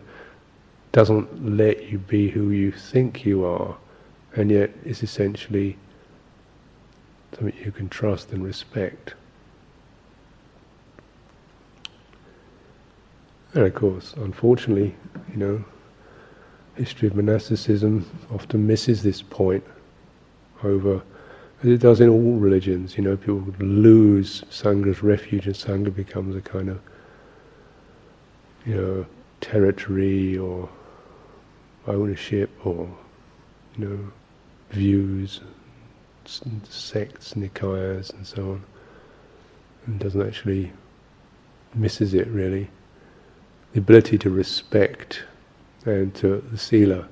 doesn't 0.92 1.57
let 1.57 1.88
you 1.90 1.98
be 1.98 2.28
who 2.28 2.50
you 2.50 2.70
think 2.70 3.24
you 3.24 3.44
are, 3.44 3.76
and 4.35 4.50
yet 4.50 4.70
is 4.85 5.02
essentially 5.02 5.76
something 7.33 7.57
you 7.64 7.72
can 7.72 7.88
trust 7.88 8.31
and 8.33 8.44
respect. 8.44 9.14
And 13.55 13.64
of 13.64 13.74
course, 13.74 14.14
unfortunately, 14.16 14.94
you 15.31 15.37
know, 15.37 15.64
history 16.76 17.09
of 17.09 17.14
monasticism 17.14 18.09
often 18.31 18.66
misses 18.66 19.02
this 19.02 19.20
point 19.20 19.64
over, 20.62 21.02
as 21.62 21.68
it 21.70 21.81
does 21.81 22.00
in 22.00 22.09
all 22.09 22.37
religions. 22.37 22.96
You 22.96 23.05
know, 23.05 23.16
people 23.16 23.44
lose 23.59 24.42
Sangha's 24.50 25.02
refuge, 25.02 25.46
and 25.46 25.55
Sangha 25.55 25.94
becomes 25.94 26.37
a 26.37 26.40
kind 26.40 26.68
of, 26.68 26.81
you 28.66 28.74
know, 28.74 29.07
territory 29.40 30.38
or 30.38 30.68
ownership 31.87 32.51
or, 32.64 32.88
you 33.77 33.85
know, 33.87 33.99
views, 34.71 35.40
sects, 36.25 37.35
nikayas, 37.35 38.12
and 38.12 38.27
so 38.27 38.53
on, 38.53 38.64
and 39.87 39.99
doesn't 39.99 40.27
actually 40.27 40.73
misses 41.75 42.14
it 42.14 42.27
really 42.29 42.68
the 43.73 43.79
ability 43.79 44.18
to 44.18 44.31
respect 44.31 45.25
and 45.87 46.14
to 46.14 46.45
the 46.51 46.59
sila 46.59 47.09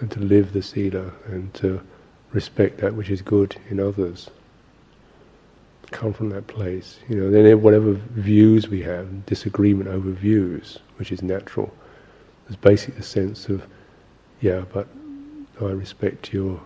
and 0.00 0.10
to 0.10 0.20
live 0.20 0.52
the 0.52 0.62
sila 0.62 1.12
and 1.26 1.52
to 1.54 1.80
respect 2.32 2.78
that 2.78 2.94
which 2.94 3.10
is 3.10 3.22
good 3.22 3.56
in 3.70 3.80
others. 3.80 4.30
Come 5.90 6.12
from 6.12 6.30
that 6.30 6.46
place, 6.46 6.98
you 7.08 7.16
know. 7.16 7.30
Then 7.30 7.60
whatever 7.62 7.92
views 7.92 8.68
we 8.68 8.82
have, 8.82 9.26
disagreement 9.26 9.88
over 9.88 10.10
views, 10.10 10.78
which 10.96 11.12
is 11.12 11.22
natural, 11.22 11.72
there's 12.46 12.56
basically 12.56 12.96
the 12.96 13.02
sense 13.04 13.48
of, 13.48 13.66
yeah, 14.44 14.62
but 14.74 14.86
I 15.58 15.70
respect 15.70 16.34
your, 16.34 16.60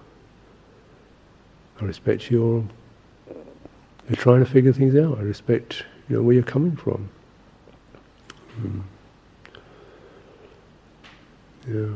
I 1.81 1.85
respect 1.85 2.29
your, 2.29 2.65
you're 4.09 4.17
trying 4.17 4.45
to 4.45 4.51
figure 4.51 4.73
things 4.73 4.97
out. 4.97 5.17
I 5.17 5.23
respect, 5.23 5.85
you 6.09 6.17
know, 6.17 6.23
where 6.23 6.35
you're 6.35 6.43
coming 6.43 6.75
from. 6.75 7.09
Mm. 8.61 8.83
Yeah. 11.69 11.95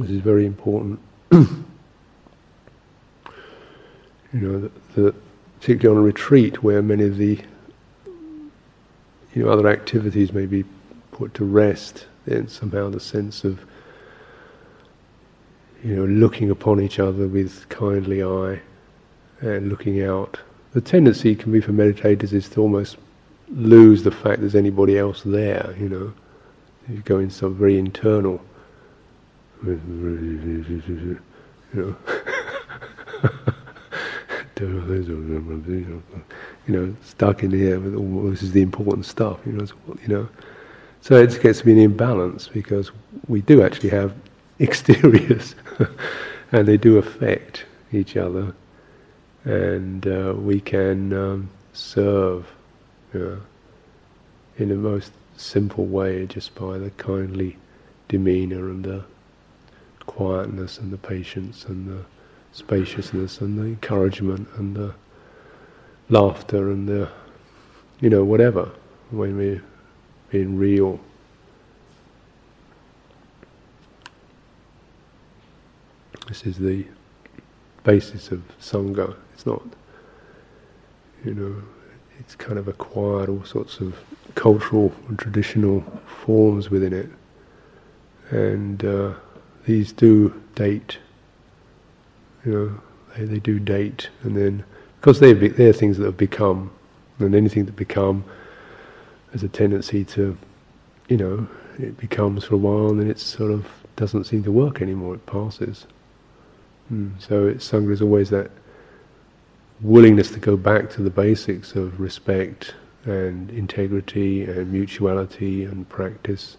This 0.00 0.10
is 0.10 0.20
very 0.20 0.46
important. 0.46 1.00
you 1.32 1.64
know, 4.32 4.70
that, 4.94 5.14
particularly 5.58 5.98
on 5.98 6.04
a 6.04 6.06
retreat 6.06 6.62
where 6.62 6.82
many 6.82 7.02
of 7.02 7.16
the 7.16 7.40
you 9.34 9.44
know 9.44 9.50
other 9.50 9.68
activities 9.68 10.32
may 10.32 10.46
be 10.46 10.64
put 11.10 11.34
to 11.34 11.44
rest, 11.44 12.06
then 12.24 12.48
somehow 12.48 12.88
the 12.88 13.00
sense 13.00 13.44
of 13.44 13.60
you 15.82 15.94
know 15.94 16.04
looking 16.04 16.50
upon 16.50 16.80
each 16.80 16.98
other 16.98 17.26
with 17.26 17.68
kindly 17.68 18.22
eye 18.22 18.60
and 19.40 19.68
looking 19.68 20.02
out. 20.02 20.38
The 20.72 20.80
tendency 20.80 21.36
can 21.36 21.52
be 21.52 21.60
for 21.60 21.72
meditators 21.72 22.32
is 22.32 22.48
to 22.50 22.60
almost 22.60 22.96
lose 23.50 24.02
the 24.02 24.10
fact 24.10 24.40
there's 24.40 24.54
anybody 24.54 24.98
else 24.98 25.22
there, 25.22 25.74
you 25.78 25.88
know. 25.88 26.12
You 26.88 27.00
go 27.02 27.18
in 27.18 27.30
some 27.30 27.54
very 27.54 27.78
internal, 27.78 28.40
you 29.64 31.20
know. 31.72 31.96
you 36.66 36.74
know, 36.74 36.96
stuck 37.04 37.42
in 37.42 37.50
here 37.50 37.78
with 37.78 37.94
all 37.94 38.30
this 38.30 38.42
is 38.42 38.52
the 38.52 38.62
important 38.62 39.06
stuff, 39.06 39.38
you 39.46 39.52
know. 39.52 39.66
You 40.02 40.08
know, 40.08 40.28
so 41.00 41.16
it 41.16 41.40
gets 41.42 41.60
to 41.60 41.64
be 41.64 41.72
an 41.72 41.78
imbalance 41.78 42.48
because 42.48 42.90
we 43.28 43.42
do 43.42 43.62
actually 43.62 43.90
have 43.90 44.14
exteriors, 44.60 45.54
and 46.52 46.66
they 46.66 46.76
do 46.76 46.98
affect 46.98 47.66
each 47.92 48.16
other, 48.16 48.54
and 49.44 50.06
uh, 50.06 50.34
we 50.36 50.60
can 50.60 51.12
um, 51.12 51.50
serve 51.72 52.46
yeah, 53.14 53.36
in 54.58 54.68
the 54.68 54.76
most 54.76 55.12
simple 55.36 55.86
way, 55.86 56.26
just 56.26 56.54
by 56.54 56.78
the 56.78 56.90
kindly 56.90 57.56
demeanor 58.08 58.70
and 58.70 58.84
the 58.84 59.04
quietness 60.06 60.78
and 60.78 60.92
the 60.92 60.98
patience 60.98 61.64
and 61.64 61.88
the 61.88 62.04
spaciousness 62.52 63.40
and 63.40 63.58
the 63.58 63.64
encouragement 63.64 64.48
and 64.56 64.76
the 64.76 64.94
laughter 66.08 66.70
and 66.70 66.88
the, 66.88 67.08
you 68.00 68.10
know, 68.10 68.24
whatever, 68.24 68.70
when 69.10 69.36
we're 69.36 69.62
being 70.30 70.56
real. 70.56 71.00
This 76.28 76.44
is 76.46 76.58
the 76.58 76.84
basis 77.84 78.30
of 78.30 78.42
Sangha. 78.60 79.14
It's 79.34 79.46
not, 79.46 79.62
you 81.24 81.34
know, 81.34 81.62
it's 82.18 82.34
kind 82.34 82.58
of 82.58 82.68
acquired 82.68 83.28
all 83.28 83.44
sorts 83.44 83.78
of 83.80 83.96
cultural 84.34 84.92
and 85.08 85.18
traditional 85.18 85.82
forms 86.06 86.70
within 86.70 86.92
it. 86.92 87.10
And 88.30 88.84
uh, 88.84 89.14
these 89.66 89.92
do 89.92 90.42
date. 90.54 90.98
You 92.44 92.52
know, 92.52 92.80
they, 93.16 93.24
they 93.24 93.38
do 93.38 93.58
date, 93.58 94.08
and 94.22 94.36
then 94.36 94.64
because 95.04 95.20
they 95.20 95.34
they're 95.34 95.74
things 95.74 95.98
that 95.98 96.06
have 96.06 96.16
become, 96.16 96.70
and 97.18 97.34
anything 97.34 97.66
that 97.66 97.76
become 97.76 98.24
has 99.32 99.42
a 99.42 99.48
tendency 99.48 100.02
to, 100.02 100.34
you 101.10 101.18
know, 101.18 101.46
it 101.78 101.98
becomes 101.98 102.44
for 102.44 102.54
a 102.54 102.56
while, 102.56 102.88
and 102.88 102.98
then 102.98 103.10
it 103.10 103.18
sort 103.18 103.50
of 103.50 103.66
doesn't 103.96 104.24
seem 104.24 104.42
to 104.42 104.50
work 104.50 104.80
anymore. 104.80 105.14
It 105.14 105.26
passes. 105.26 105.86
Mm. 106.90 107.20
So 107.20 107.46
it's 107.48 107.70
sangha 107.70 107.92
is 107.92 108.00
always 108.00 108.30
that 108.30 108.50
willingness 109.82 110.30
to 110.30 110.38
go 110.38 110.56
back 110.56 110.88
to 110.92 111.02
the 111.02 111.10
basics 111.10 111.74
of 111.74 112.00
respect 112.00 112.74
and 113.04 113.50
integrity 113.50 114.44
and 114.44 114.72
mutuality 114.72 115.64
and 115.64 115.86
practice 115.90 116.56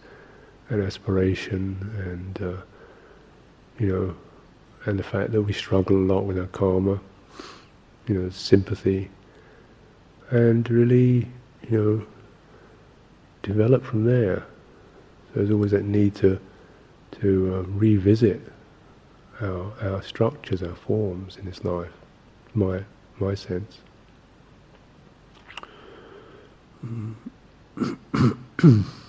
and 0.69 0.83
aspiration 0.83 1.77
and 2.05 2.41
uh, 2.43 2.61
you 3.79 3.87
know 3.87 4.15
and 4.85 4.99
the 4.99 5.03
fact 5.03 5.31
that 5.31 5.41
we 5.41 5.51
struggle 5.51 5.97
a 5.97 6.05
lot 6.13 6.25
with 6.25 6.37
our 6.37 6.45
karma, 6.47 6.99
you 8.07 8.15
know, 8.15 8.29
sympathy, 8.29 9.09
and 10.29 10.69
really, 10.69 11.27
you 11.69 11.71
know, 11.77 12.05
develop 13.43 13.83
from 13.83 14.05
there. 14.05 14.45
There's 15.33 15.51
always 15.51 15.71
that 15.71 15.83
need 15.85 16.15
to 16.15 16.39
to 17.21 17.55
uh, 17.55 17.61
revisit 17.63 18.41
our 19.41 19.71
our 19.81 20.01
structures, 20.01 20.63
our 20.63 20.75
forms 20.75 21.37
in 21.37 21.45
this 21.45 21.63
life. 21.63 21.91
My 22.53 22.83
my 23.19 23.35
sense. 23.35 23.79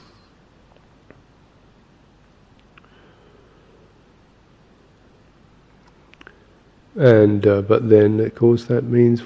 and 6.97 7.47
uh, 7.47 7.63
but 7.63 7.89
then, 7.89 8.21
of 8.21 8.35
course, 8.35 8.65
that 8.67 8.85
means, 8.85 9.23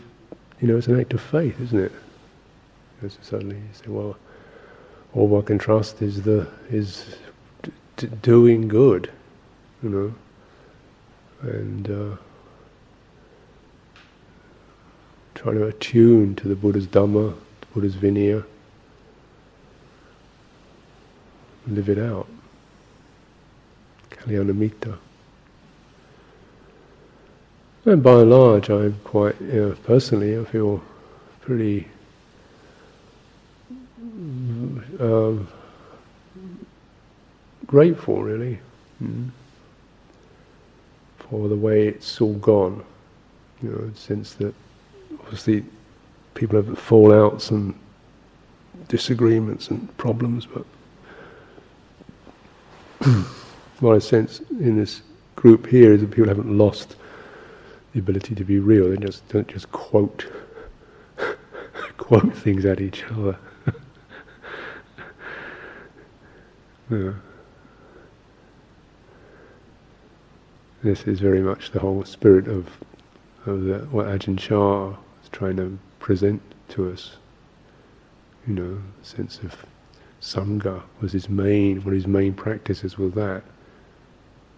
you 0.60 0.68
know, 0.68 0.76
it's 0.76 0.88
an 0.88 1.00
act 1.00 1.12
of 1.14 1.20
faith, 1.20 1.60
isn't 1.60 1.80
it? 1.80 1.92
Because 2.96 3.18
suddenly 3.22 3.56
you 3.56 3.62
say, 3.72 3.86
well, 3.88 4.16
all 5.14 5.28
one 5.28 5.42
can 5.42 5.58
trust 5.58 6.02
is 6.02 6.22
the 6.22 6.48
is 6.70 7.16
d- 7.96 8.08
doing 8.22 8.68
good, 8.68 9.10
you 9.82 9.90
know, 9.90 10.14
and. 11.42 11.90
Uh, 11.90 12.16
trying 15.40 15.54
to 15.56 15.66
attune 15.68 16.34
to 16.36 16.48
the 16.48 16.54
Buddha's 16.54 16.86
Dhamma, 16.86 17.34
the 17.62 17.66
Buddha's 17.72 17.96
Vinaya, 17.96 18.44
live 21.66 21.88
it 21.88 21.98
out. 21.98 22.28
Kalyanamitta. 24.10 24.98
And 27.86 28.02
by 28.02 28.20
and 28.20 28.30
large, 28.30 28.68
I'm 28.68 29.00
quite, 29.04 29.40
you 29.40 29.52
know, 29.52 29.76
personally, 29.84 30.38
I 30.38 30.44
feel 30.44 30.82
pretty 31.40 31.88
um, 34.98 35.48
grateful, 37.66 38.22
really, 38.22 38.58
mm, 39.02 39.30
for 41.20 41.48
the 41.48 41.56
way 41.56 41.88
it's 41.88 42.20
all 42.20 42.34
gone. 42.34 42.84
You 43.62 43.70
know, 43.70 43.90
since 43.94 44.34
that 44.34 44.54
obviously 45.20 45.64
people 46.34 46.56
have 46.56 46.66
fallouts 46.78 47.50
and 47.50 47.74
disagreements 48.88 49.68
and 49.68 49.96
problems, 49.96 50.46
but 50.46 50.66
what 53.80 53.96
I 53.96 54.00
sense 54.00 54.40
in 54.50 54.76
this 54.76 55.00
group 55.34 55.66
here 55.66 55.94
is 55.94 56.02
that 56.02 56.10
people 56.10 56.28
haven't 56.28 56.58
lost 56.58 56.96
the 57.92 57.98
ability 57.98 58.34
to 58.34 58.44
be 58.44 58.58
real. 58.58 58.90
They 58.90 58.96
just 58.96 59.26
don't 59.28 59.48
just 59.48 59.70
quote 59.72 60.26
quote 61.98 62.36
things 62.36 62.64
at 62.64 62.80
each 62.80 63.04
other. 63.04 63.38
yeah. 66.90 67.12
This 70.82 71.02
is 71.02 71.20
very 71.20 71.40
much 71.42 71.72
the 71.72 71.80
whole 71.80 72.04
spirit 72.04 72.48
of 72.48 72.68
of 73.46 73.64
the, 73.64 73.78
what 73.90 74.06
Ajahn 74.06 74.38
Chah 74.38 74.90
is 75.22 75.28
trying 75.30 75.56
to 75.56 75.78
present 75.98 76.42
to 76.70 76.90
us. 76.90 77.16
You 78.46 78.54
know, 78.54 78.82
sense 79.02 79.38
of 79.40 79.54
sangha 80.20 80.82
was 81.00 81.12
his 81.12 81.28
main, 81.28 81.78
one 81.78 81.88
of 81.88 81.94
his 81.94 82.06
main 82.06 82.34
practices 82.34 82.98
was 82.98 83.12
that. 83.14 83.42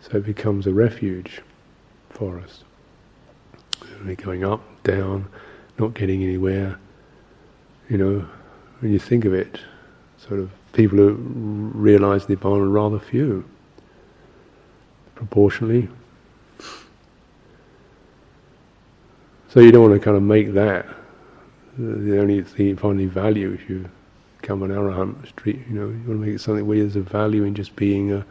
So 0.01 0.19
it 0.19 0.25
becomes 0.25 0.67
a 0.67 0.73
refuge 0.73 1.41
for 2.11 2.41
us. 2.41 2.65
We're 4.05 4.17
going 4.17 4.45
up, 4.45 4.61
down, 4.83 5.29
not 5.79 5.95
getting 5.95 6.23
anywhere. 6.23 6.79
You 7.89 7.99
know, 7.99 8.29
when 8.81 8.93
you 8.93 8.99
think 8.99 9.25
of 9.25 9.35
it, 9.35 9.59
sort 10.19 10.41
of 10.41 10.51
people 10.73 10.99
who 10.99 11.15
realize 11.15 12.27
Nibbana 12.27 12.61
are 12.61 12.69
rather 12.69 12.99
few. 12.99 13.45
Proportionally, 15.15 15.89
So 19.53 19.61
you 19.61 19.71
don't 19.71 19.91
want 19.91 20.01
to 20.01 20.03
kind 20.03 20.17
of 20.17 20.23
make 20.23 20.55
that 20.55 20.87
the 21.77 22.19
only 22.19 22.43
thing 22.43 22.69
you 22.69 22.77
find 22.77 22.99
any 22.99 23.05
value 23.07 23.53
if 23.53 23.69
you 23.69 23.87
become 24.41 24.63
an 24.63 24.71
arahant 24.71 25.29
street. 25.29 25.61
You 25.69 25.75
know, 25.75 25.87
you 25.89 26.03
want 26.07 26.07
to 26.07 26.15
make 26.27 26.35
it 26.37 26.41
something 26.41 26.67
where 26.67 26.79
there's 26.79 26.97
a 26.97 27.03
value 27.03 27.45
in 27.45 27.55
just 27.55 27.77
being 27.77 28.13
a 28.13 28.25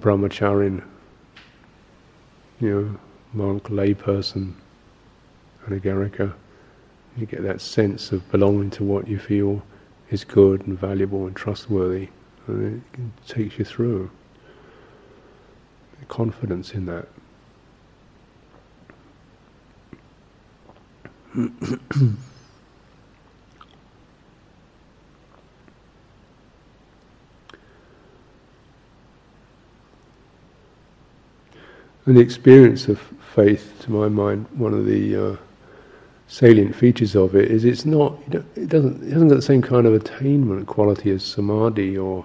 brahmacharin, 0.00 0.84
you 2.60 2.70
know, 2.70 3.00
monk, 3.36 3.64
layperson, 3.64 4.54
anagarika. 5.66 6.32
You 7.16 7.26
get 7.26 7.42
that 7.42 7.60
sense 7.60 8.12
of 8.12 8.28
belonging 8.30 8.70
to 8.70 8.84
what 8.84 9.06
you 9.06 9.18
feel 9.18 9.62
is 10.10 10.24
good 10.24 10.66
and 10.66 10.78
valuable 10.78 11.26
and 11.26 11.36
trustworthy, 11.36 12.08
and 12.46 12.82
it 12.94 13.28
takes 13.28 13.58
you 13.58 13.64
through. 13.64 14.10
Confidence 16.08 16.74
in 16.74 16.86
that. 16.86 17.08
and 21.34 22.16
the 32.16 32.20
experience 32.20 32.86
of 32.86 33.00
faith, 33.36 33.82
to 33.82 33.92
my 33.92 34.08
mind, 34.08 34.46
one 34.56 34.72
of 34.72 34.86
the 34.86 35.14
uh, 35.14 35.36
salient 36.26 36.74
features 36.74 37.14
of 37.14 37.36
it 37.36 37.50
is 37.50 37.66
it's 37.66 37.84
not, 37.84 38.18
it 38.56 38.68
doesn't, 38.68 39.02
it 39.06 39.12
hasn't 39.12 39.30
got 39.30 39.36
the 39.36 39.42
same 39.42 39.60
kind 39.60 39.86
of 39.86 39.92
attainment 39.92 40.66
quality 40.66 41.10
as 41.10 41.22
samadhi 41.22 41.98
or 41.98 42.24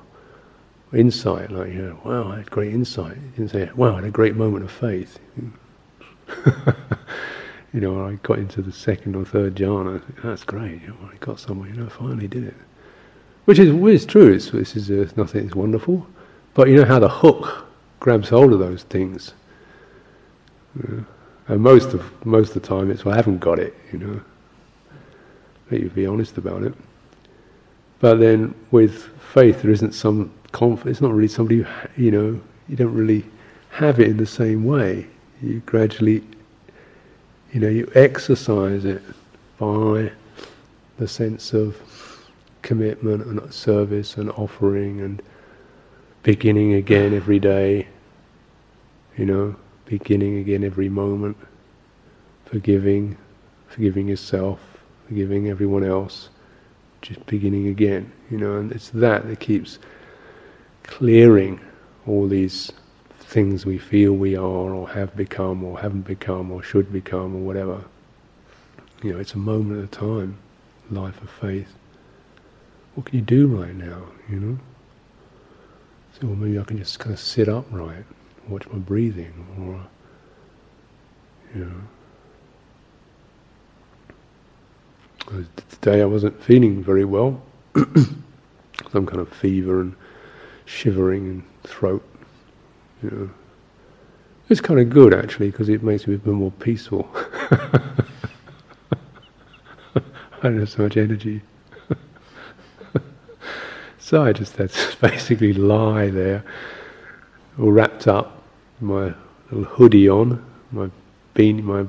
insight. 0.93 1.51
Like, 1.51 1.73
you 1.73 1.81
know, 1.81 1.99
wow, 2.05 2.31
I 2.31 2.37
had 2.37 2.49
great 2.49 2.73
insight. 2.73 3.17
You 3.17 3.29
didn't 3.35 3.51
say, 3.51 3.69
wow, 3.75 3.91
I 3.91 3.95
had 3.95 4.05
a 4.05 4.09
great 4.09 4.37
moment 4.37 4.63
of 4.63 4.71
faith. 4.71 5.19
you 7.73 7.81
know, 7.81 8.05
I 8.05 8.13
got 8.23 8.39
into 8.39 8.61
the 8.61 8.71
second 8.71 9.17
or 9.17 9.25
third 9.25 9.55
jhana. 9.55 10.01
That's 10.23 10.45
great. 10.45 10.81
You 10.81 10.87
know, 10.87 11.09
I 11.11 11.17
got 11.17 11.41
somewhere. 11.41 11.67
You 11.67 11.75
know, 11.75 11.89
finally 11.89 12.29
did 12.29 12.45
it. 12.45 12.55
Which 13.45 13.59
is, 13.59 13.69
is 13.69 14.05
true. 14.05 14.31
It's, 14.31 14.51
this 14.51 14.77
is 14.77 14.89
uh, 14.89 15.11
nothing. 15.17 15.45
It's 15.45 15.55
wonderful. 15.55 16.07
But 16.53 16.69
you 16.69 16.77
know 16.77 16.85
how 16.85 16.99
the 16.99 17.09
hook 17.09 17.65
grabs 17.99 18.29
hold 18.29 18.53
of 18.53 18.59
those 18.59 18.83
things. 18.83 19.33
And 20.75 21.61
most 21.61 21.93
of 21.93 22.25
most 22.25 22.55
of 22.55 22.61
the 22.61 22.67
time, 22.67 22.91
it's 22.91 23.05
well, 23.05 23.13
I 23.13 23.17
haven't 23.17 23.39
got 23.39 23.59
it. 23.59 23.75
You 23.91 23.99
know, 23.99 24.21
let 25.69 25.81
you 25.81 25.89
be 25.89 26.05
honest 26.05 26.37
about 26.37 26.63
it. 26.63 26.73
But 27.99 28.19
then 28.19 28.55
with 28.71 29.03
faith, 29.33 29.61
there 29.61 29.71
isn't 29.71 29.93
some 29.93 30.31
confidence. 30.51 30.97
It's 30.97 31.01
not 31.01 31.13
really 31.13 31.27
somebody. 31.27 31.61
Who, 31.61 32.03
you 32.03 32.11
know, 32.11 32.41
you 32.67 32.75
don't 32.75 32.93
really 32.93 33.25
have 33.69 33.99
it 33.99 34.07
in 34.07 34.17
the 34.17 34.25
same 34.25 34.65
way. 34.65 35.07
You 35.41 35.61
gradually 35.65 36.23
you 37.51 37.59
know, 37.59 37.67
you 37.67 37.91
exercise 37.95 38.85
it 38.85 39.01
by 39.57 40.11
the 40.97 41.07
sense 41.07 41.53
of 41.53 41.77
commitment 42.61 43.25
and 43.25 43.53
service 43.53 44.17
and 44.17 44.29
offering 44.31 45.01
and 45.01 45.21
beginning 46.23 46.73
again 46.73 47.13
every 47.13 47.39
day, 47.39 47.87
you 49.17 49.25
know, 49.25 49.55
beginning 49.91 50.37
again 50.37 50.63
every 50.63 50.87
moment, 50.87 51.35
forgiving, 52.45 53.17
forgiving 53.67 54.07
yourself, 54.07 54.61
forgiving 55.05 55.49
everyone 55.49 55.83
else, 55.83 56.29
just 57.01 57.25
beginning 57.25 57.67
again, 57.67 58.09
you 58.29 58.37
know, 58.37 58.57
and 58.57 58.71
it's 58.71 58.89
that 58.91 59.27
that 59.27 59.41
keeps 59.41 59.79
clearing 60.83 61.59
all 62.07 62.25
these 62.25 62.71
things 63.19 63.65
we 63.65 63.77
feel 63.77 64.13
we 64.13 64.33
are 64.33 64.73
or 64.73 64.87
have 64.87 65.13
become 65.17 65.61
or 65.61 65.77
haven't 65.77 66.07
become 66.07 66.51
or 66.51 66.63
should 66.63 66.89
become 66.93 67.35
or 67.35 67.39
whatever. 67.39 67.83
You 69.03 69.11
know, 69.11 69.19
it's 69.19 69.33
a 69.33 69.39
moment 69.39 69.79
at 69.79 69.83
a 69.83 69.99
time, 69.99 70.37
life 70.89 71.21
of 71.21 71.29
faith. 71.29 71.73
What 72.95 73.07
can 73.07 73.19
you 73.19 73.25
do 73.25 73.47
right 73.47 73.75
now, 73.75 74.03
you 74.29 74.39
know? 74.39 74.57
So 76.13 76.27
well, 76.27 76.37
maybe 76.37 76.57
I 76.57 76.63
can 76.63 76.77
just 76.77 76.97
kind 76.97 77.13
of 77.13 77.19
sit 77.19 77.49
upright, 77.49 78.05
watch 78.47 78.67
my 78.69 78.79
breathing, 78.79 79.33
or 79.59 79.85
you 81.55 81.65
know. 81.65 81.81
Today 85.69 86.01
I 86.01 86.05
wasn't 86.05 86.41
feeling 86.43 86.83
very 86.83 87.05
well. 87.05 87.41
Some 88.91 89.05
kind 89.05 89.19
of 89.19 89.29
fever 89.29 89.81
and 89.81 89.95
shivering 90.65 91.27
and 91.27 91.43
throat. 91.63 92.03
You 93.01 93.11
know. 93.11 93.29
It's 94.49 94.59
kind 94.59 94.79
of 94.79 94.89
good 94.89 95.13
actually 95.13 95.49
because 95.49 95.69
it 95.69 95.81
makes 95.81 96.07
me 96.07 96.15
a 96.15 96.17
bit 96.17 96.33
more 96.33 96.51
peaceful. 96.51 97.09
I 100.43 100.49
don't 100.49 100.59
have 100.59 100.69
so 100.69 100.83
much 100.83 100.97
energy. 100.97 101.41
so 103.99 104.23
I 104.23 104.33
just 104.33 104.55
to 104.55 104.69
basically 105.01 105.53
lie 105.53 106.09
there, 106.09 106.43
all 107.59 107.71
wrapped 107.71 108.07
up, 108.07 108.41
my 108.79 109.13
little 109.51 109.65
hoodie 109.65 110.09
on, 110.09 110.43
my 110.71 110.89
beanie, 111.35 111.63
my 111.63 111.85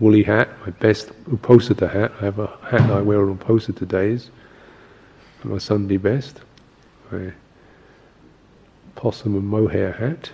woolly 0.00 0.22
hat, 0.22 0.48
my 0.60 0.70
best 0.70 1.08
Uposatha 1.24 1.90
hat. 1.90 2.12
I 2.20 2.24
have 2.24 2.38
a 2.38 2.46
hat 2.62 2.90
I 2.90 3.00
wear 3.00 3.22
on 3.22 3.38
Uposatha 3.38 3.86
days, 3.86 4.30
my 5.44 5.58
Sunday 5.58 5.96
best, 5.96 6.40
my 7.10 7.32
possum 8.94 9.34
and 9.34 9.46
mohair 9.46 9.92
hat. 9.92 10.30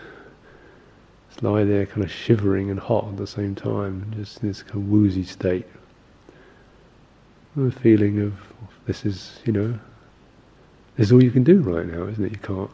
Just 1.29 1.43
lie 1.43 1.65
there 1.65 1.87
kind 1.87 2.05
of 2.05 2.11
shivering 2.11 2.71
and 2.71 2.81
hot 2.81 3.09
at 3.09 3.17
the 3.17 3.27
same 3.27 3.55
time, 3.55 4.13
just 4.17 4.43
in 4.43 4.49
this 4.49 4.63
kind 4.63 4.77
of 4.77 4.89
woozy 4.89 5.25
state. 5.25 5.67
The 7.57 7.71
feeling 7.71 8.21
of 8.21 8.35
this 8.87 9.05
is, 9.05 9.39
you 9.45 9.53
know, 9.53 9.79
this 10.97 11.09
is 11.09 11.13
all 11.13 11.23
you 11.23 11.31
can 11.31 11.45
do 11.45 11.61
right 11.61 11.87
now, 11.87 12.07
isn't 12.07 12.25
it? 12.25 12.33
You 12.33 12.39
can't, 12.39 12.71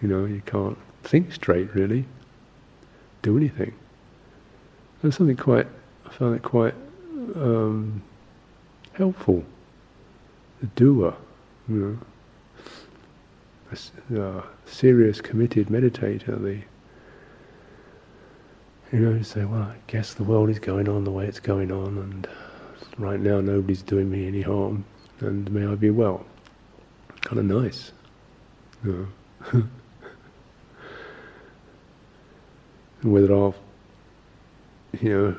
you 0.00 0.08
know, 0.08 0.24
you 0.24 0.42
can't 0.46 0.78
think 1.06 1.32
straight 1.32 1.74
really, 1.74 2.04
do 3.22 3.36
anything. 3.36 3.72
There's 5.00 5.16
something 5.16 5.36
quite, 5.36 5.66
I 6.04 6.10
found 6.10 6.36
it 6.36 6.42
quite 6.42 6.74
um, 7.34 8.02
helpful. 8.92 9.44
The 10.60 10.66
doer, 10.68 11.14
you 11.68 11.98
know, 13.70 14.16
a, 14.16 14.20
a 14.20 14.44
serious, 14.64 15.20
committed 15.20 15.68
meditator, 15.68 16.42
the 16.42 16.62
you 18.92 19.00
know, 19.00 19.16
you 19.16 19.24
say, 19.24 19.44
well, 19.44 19.62
I 19.62 19.74
guess 19.88 20.14
the 20.14 20.22
world 20.22 20.48
is 20.48 20.60
going 20.60 20.88
on 20.88 21.02
the 21.02 21.10
way 21.10 21.26
it's 21.26 21.40
going 21.40 21.72
on, 21.72 21.98
and 21.98 22.28
right 22.98 23.18
now 23.18 23.40
nobody's 23.40 23.82
doing 23.82 24.08
me 24.08 24.28
any 24.28 24.42
harm, 24.42 24.84
and 25.20 25.50
may 25.50 25.66
I 25.66 25.74
be 25.74 25.90
well. 25.90 26.24
Kind 27.22 27.40
of 27.40 27.46
nice. 27.46 27.90
and 33.06 33.14
whether 33.14 33.32
I'll, 33.32 33.54
you 35.00 35.08
know, 35.10 35.36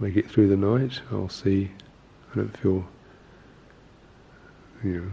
make 0.00 0.16
it 0.16 0.30
through 0.30 0.48
the 0.48 0.56
night, 0.56 1.00
I'll 1.10 1.30
see. 1.30 1.70
I 2.30 2.36
don't 2.36 2.54
feel, 2.58 2.86
you 4.84 5.00
know, 5.00 5.10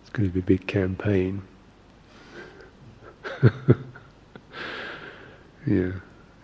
it's 0.00 0.10
going 0.10 0.28
to 0.28 0.32
be 0.32 0.40
a 0.40 0.42
big 0.42 0.66
campaign. 0.66 1.42
yeah, 5.64 5.92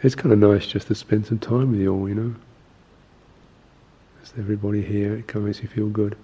it's 0.02 0.14
kind 0.14 0.32
of 0.32 0.38
nice 0.38 0.64
just 0.68 0.86
to 0.86 0.94
spend 0.94 1.26
some 1.26 1.40
time 1.40 1.72
with 1.72 1.80
you 1.80 1.92
all, 1.92 2.08
you 2.08 2.14
know. 2.14 2.34
There's 4.18 4.32
everybody 4.38 4.82
here, 4.82 5.16
it 5.16 5.26
kind 5.26 5.42
of 5.42 5.46
makes 5.46 5.60
you 5.60 5.68
feel 5.68 5.88
good. 5.88 6.16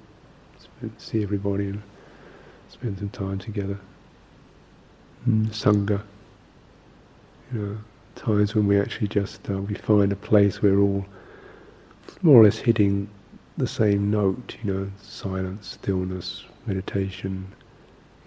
See 0.98 1.24
everybody 1.24 1.64
and 1.64 1.82
spend 2.68 2.98
some 3.00 3.09
time 3.11 3.40
together. 3.40 3.80
Mm, 5.28 5.48
Sangha, 5.48 6.04
you 7.53 7.59
know, 7.61 7.78
times 8.14 8.55
when 8.55 8.66
we 8.66 8.80
actually 8.80 9.09
just 9.09 9.49
uh, 9.51 9.59
we 9.59 9.74
find 9.74 10.12
a 10.12 10.16
place 10.16 10.62
where 10.62 10.74
we're 10.74 10.82
all 10.82 11.07
more 12.22 12.40
or 12.40 12.44
less 12.44 12.59
hitting 12.59 13.09
the 13.57 13.66
same 13.66 14.11
note, 14.11 14.57
you 14.62 14.72
know, 14.72 14.90
silence, 15.03 15.78
stillness, 15.82 16.44
meditation. 16.66 17.46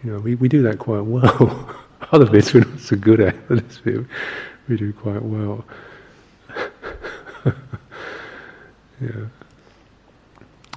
You 0.03 0.11
know, 0.11 0.19
we, 0.19 0.35
we 0.35 0.47
do 0.47 0.61
that 0.63 0.79
quite 0.79 1.05
well. 1.05 1.75
Other 2.11 2.29
bits 2.29 2.53
we're 2.53 2.65
not 2.65 2.79
so 2.79 2.95
good 2.95 3.19
at, 3.21 3.35
but 3.47 3.67
this 3.67 3.79
bit 3.79 4.05
we 4.67 4.77
do 4.77 4.91
quite 4.93 5.21
well. 5.21 5.63
yeah. 8.99 9.25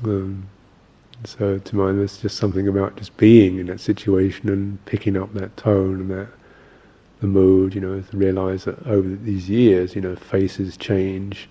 Um, 0.04 0.46
so 1.24 1.58
to 1.58 1.76
mind, 1.76 1.98
there's 1.98 2.18
just 2.18 2.36
something 2.36 2.68
about 2.68 2.96
just 2.96 3.16
being 3.16 3.58
in 3.58 3.66
that 3.66 3.80
situation 3.80 4.48
and 4.50 4.84
picking 4.84 5.16
up 5.16 5.32
that 5.34 5.56
tone 5.56 6.00
and 6.02 6.10
that 6.10 6.28
the 7.20 7.26
mood. 7.26 7.74
You 7.74 7.80
know, 7.80 8.00
to 8.00 8.16
realise 8.16 8.64
that 8.64 8.84
over 8.86 9.08
these 9.08 9.48
years, 9.48 9.94
you 9.94 10.00
know, 10.00 10.16
faces 10.16 10.76
change, 10.76 11.48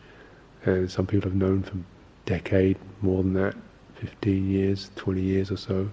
and 0.66 0.90
some 0.90 1.06
people 1.06 1.30
have 1.30 1.38
known 1.38 1.64
for 1.64 1.78
decade, 2.26 2.78
more 3.02 3.22
than 3.22 3.34
that, 3.34 3.56
fifteen 3.96 4.50
years, 4.50 4.92
twenty 4.96 5.22
years 5.22 5.52
or 5.52 5.58
so. 5.58 5.90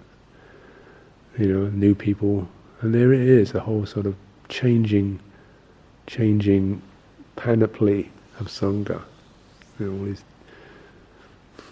You 1.38 1.52
know, 1.52 1.68
new 1.70 1.94
people, 1.94 2.48
and 2.80 2.94
there 2.94 3.12
it 3.12 3.20
is, 3.20 3.54
a 3.54 3.60
whole 3.60 3.86
sort 3.86 4.06
of 4.06 4.16
changing, 4.48 5.20
changing 6.06 6.82
panoply 7.36 8.10
of 8.38 8.48
sangha. 8.48 9.02
You 9.78 9.86
know, 9.86 9.98
all 9.98 10.04
these 10.04 10.24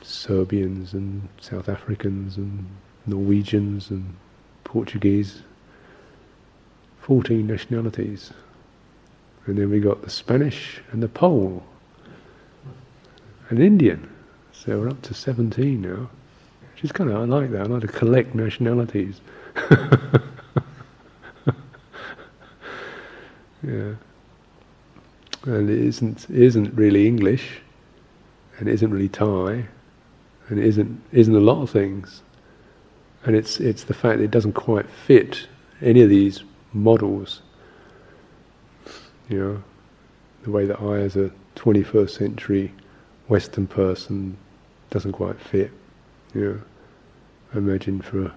Serbians 0.03 0.95
and 0.95 1.29
South 1.41 1.69
Africans 1.69 2.37
and 2.37 2.65
Norwegians 3.07 3.91
and 3.91 4.15
Portuguese, 4.65 5.43
14 7.09 7.47
nationalities. 7.47 8.33
And 9.47 9.57
then 9.57 9.71
we 9.71 9.81
got 9.81 10.03
the 10.03 10.11
Spanish 10.11 10.83
and 10.93 11.03
the 11.03 11.09
Pole 11.09 11.63
and 13.49 13.59
Indian. 13.61 14.13
So 14.53 14.79
we're 14.79 14.91
up 14.91 15.01
to 15.03 15.15
17 15.15 15.81
now. 15.81 16.11
Which 16.75 16.85
is 16.85 16.93
kind 16.93 17.09
of, 17.09 17.17
I 17.17 17.25
like 17.25 17.51
that. 17.53 17.63
I 17.63 17.65
like 17.65 17.81
to 17.81 17.89
collect 17.89 18.35
nationalities. 18.35 19.23
yeah. 23.63 23.95
And 25.45 25.71
it 25.71 25.79
isn't, 25.79 26.29
isn't 26.29 26.75
really 26.75 27.07
English, 27.07 27.63
and 28.59 28.69
it 28.69 28.75
isn't 28.75 28.91
really 28.91 29.09
Thai, 29.09 29.67
and 30.49 30.59
it 30.59 30.65
isn't 30.67 31.01
isn't 31.13 31.35
a 31.35 31.41
lot 31.41 31.63
of 31.63 31.71
things. 31.71 32.23
And 33.25 33.35
it's 33.35 33.61
it's 33.61 33.85
the 33.85 33.95
fact 33.95 34.19
that 34.19 34.25
it 34.25 34.31
doesn't 34.31 34.53
quite 34.53 34.91
fit 34.91 35.49
any 35.81 36.03
of 36.03 36.11
these 36.11 36.43
models. 36.73 37.43
You 39.29 39.39
know, 39.39 39.63
the 40.43 40.51
way 40.51 40.67
that 40.67 40.81
I, 40.81 40.99
as 41.01 41.17
a 41.17 41.31
21st 41.57 42.11
century 42.11 42.73
Western 43.29 43.67
person, 43.67 44.37
doesn't 44.91 45.13
quite 45.13 45.39
fit. 45.41 45.71
You 46.35 46.41
know, 46.41 46.61
I 47.55 47.59
imagine 47.59 48.01
for 48.01 48.33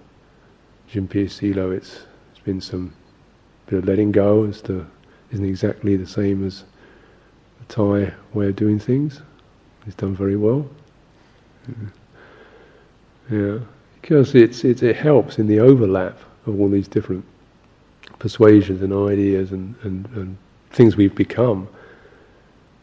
Jinpei 0.91 1.29
Silo, 1.29 1.71
it's 1.71 2.05
it's 2.32 2.39
been 2.39 2.61
some 2.61 2.93
bit 3.67 3.79
of 3.79 3.86
letting 3.86 4.11
go 4.11 4.45
as 4.45 4.61
to 4.63 4.86
isn't 5.32 5.45
exactly 5.45 5.95
the 5.95 6.05
same 6.05 6.45
as 6.45 6.63
the 7.59 7.65
Thai 7.73 8.13
way 8.34 8.49
of 8.49 8.55
doing 8.55 8.79
things. 8.79 9.21
It's 9.88 9.95
done 9.95 10.15
very 10.15 10.36
well. 10.36 10.69
Yeah, 13.29 13.59
because 14.01 14.36
it's, 14.36 14.63
it's, 14.65 14.84
it 14.84 14.95
helps 14.95 15.39
in 15.39 15.47
the 15.47 15.59
overlap 15.59 16.17
of 16.45 16.59
all 16.59 16.69
these 16.69 16.88
different 16.88 17.23
persuasions 18.22 18.84
and 18.84 18.93
ideas 18.93 19.51
and, 19.51 19.74
and, 19.82 20.05
and 20.15 20.38
things 20.69 20.95
we've 20.95 21.15
become, 21.15 21.67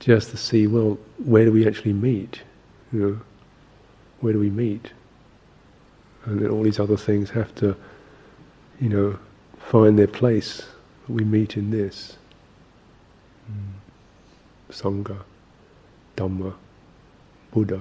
just 0.01 0.31
to 0.33 0.37
see, 0.37 0.67
well, 0.67 0.99
where 1.19 1.45
do 1.45 1.53
we 1.53 1.65
actually 1.65 1.93
meet? 1.93 2.43
You 2.93 3.01
know, 3.01 3.21
where 4.19 4.33
do 4.33 4.41
we 4.41 4.51
meet? 4.51 4.91
And 6.25 6.41
then 6.41 6.51
all 6.51 6.65
these 6.65 6.81
other 6.81 6.97
things 6.97 7.31
have 7.31 7.55
to, 7.57 7.77
you 8.81 8.89
know, 8.89 9.17
find 9.61 9.97
their 9.97 10.09
place. 10.09 10.67
We 11.07 11.23
meet 11.23 11.57
in 11.57 11.71
this. 11.71 12.17
Mm. 13.49 14.73
Sangha, 14.73 15.19
Dhamma, 16.17 16.53
Buddha. 17.53 17.81